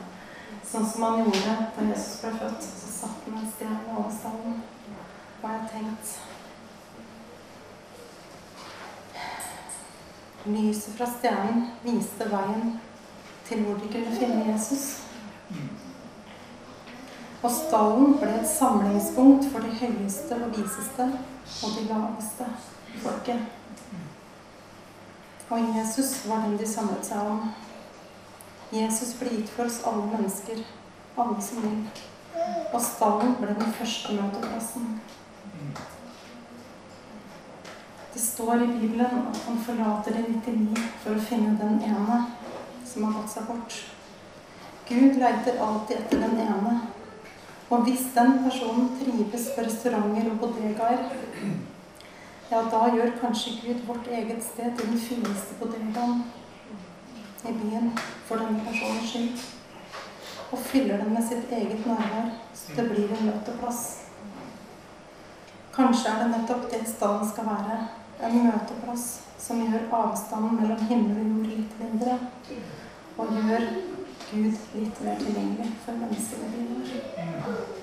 Sånn 0.71 0.88
som 0.88 1.05
han 1.05 1.21
gjorde 1.21 1.59
da 1.77 1.85
Jesus 1.91 2.23
ble 2.23 2.33
født. 2.41 2.71
Så 2.71 2.92
satte 3.23 3.31
han 3.31 3.45
en 3.45 3.53
stjerne 3.53 3.99
over 3.99 4.11
stallen. 4.11 4.63
Og 5.43 5.51
jeg 5.51 5.59
har 5.59 5.69
tenkt 5.69 6.21
Lyset 10.45 10.97
fra 10.97 11.07
stjernen 11.07 11.69
viste 11.85 12.27
veien 12.27 12.81
til 13.47 13.63
hvor 13.63 13.79
de 13.79 13.91
kunne 13.93 14.17
finne 14.19 14.53
Jesus. 14.53 15.01
Og 17.43 17.51
stallen 17.51 18.17
ble 18.19 18.33
et 18.41 18.51
samlingspunkt 18.51 19.47
for 19.53 19.63
de 19.63 19.71
høyeste 19.71 20.35
og 20.35 20.57
viseste 20.59 21.07
og 21.63 21.77
de 21.79 21.87
laveste 21.87 22.47
folket. 23.05 23.39
Og 25.51 25.59
Jesus 25.77 26.29
var 26.29 26.43
den 26.47 26.59
de 26.59 26.67
samlet 26.67 27.07
seg 27.07 27.19
om. 27.19 27.53
Jesus 28.73 29.15
ble 29.21 29.37
gitt 29.37 29.51
for 29.53 29.69
oss 29.69 29.83
alle 29.87 30.09
mennesker, 30.11 30.65
alle 31.17 31.43
som 31.43 31.63
vil. 31.63 31.85
Og 32.73 32.81
stallen 32.81 33.35
ble 33.40 33.55
den 33.59 33.75
første 33.79 34.14
møteplassen. 34.16 35.01
Det 38.12 38.21
står 38.21 38.55
i 38.55 38.66
Bibelen 38.66 39.27
at 39.29 39.42
han 39.47 39.59
forlater 39.66 40.16
de 40.16 40.23
99 40.47 40.87
for 41.03 41.16
å 41.16 41.27
finne 41.29 41.57
den 41.61 41.79
ene 41.88 42.18
som 42.88 43.07
har 43.07 43.14
gått 43.18 43.33
seg 43.33 43.47
bort. 43.49 43.79
Gud 44.88 45.21
leiter 45.21 45.61
alltid 45.64 45.97
etter 45.97 46.21
den 46.21 46.40
ene. 46.45 46.75
Og 47.73 47.87
hvis 47.87 48.11
den 48.14 48.35
personen 48.45 48.90
trives 49.01 49.47
på 49.55 49.64
restauranter 49.64 50.29
og 50.33 50.42
bodegaer, 50.42 51.07
ja, 52.51 52.61
da 52.75 52.83
gjør 52.92 53.14
kanskje 53.21 53.55
Gud 53.62 53.87
vårt 53.88 54.11
eget 54.12 54.45
sted 54.45 54.77
til 54.77 54.90
den 54.90 55.01
fineste 55.01 55.57
bodegaen 55.61 56.25
i 57.49 57.55
byen 57.62 57.90
for 58.27 58.42
denne 58.42 58.61
personens 58.66 59.09
skyld. 59.09 59.47
Og 60.53 60.59
fyller 60.59 61.01
den 61.01 61.15
med 61.15 61.25
sitt 61.25 61.53
eget 61.53 61.87
nærvær, 61.87 62.31
så 62.55 62.77
det 62.77 62.88
blir 62.91 63.12
en 63.12 63.27
møteplass. 63.31 63.83
Kanskje 65.73 66.11
er 66.11 66.19
det 66.23 66.31
nettopp 66.35 66.67
det 66.71 66.83
stallen 66.88 67.29
skal 67.29 67.49
være. 67.49 67.79
En 68.29 68.37
møteplass 68.47 69.07
som 69.41 69.62
gjør 69.65 69.88
avstanden 69.99 70.59
mellom 70.61 70.85
himmel 70.91 71.23
og 71.23 71.31
jord 71.31 71.47
litt 71.55 71.79
mindre. 71.81 72.19
Og 73.17 73.33
gjør 73.38 73.71
Gud 74.33 74.61
litt 74.75 75.01
mer 75.05 75.17
tilgjengelig 75.25 75.71
for 75.87 76.03
menneskene 76.05 76.53
dine. 76.53 77.82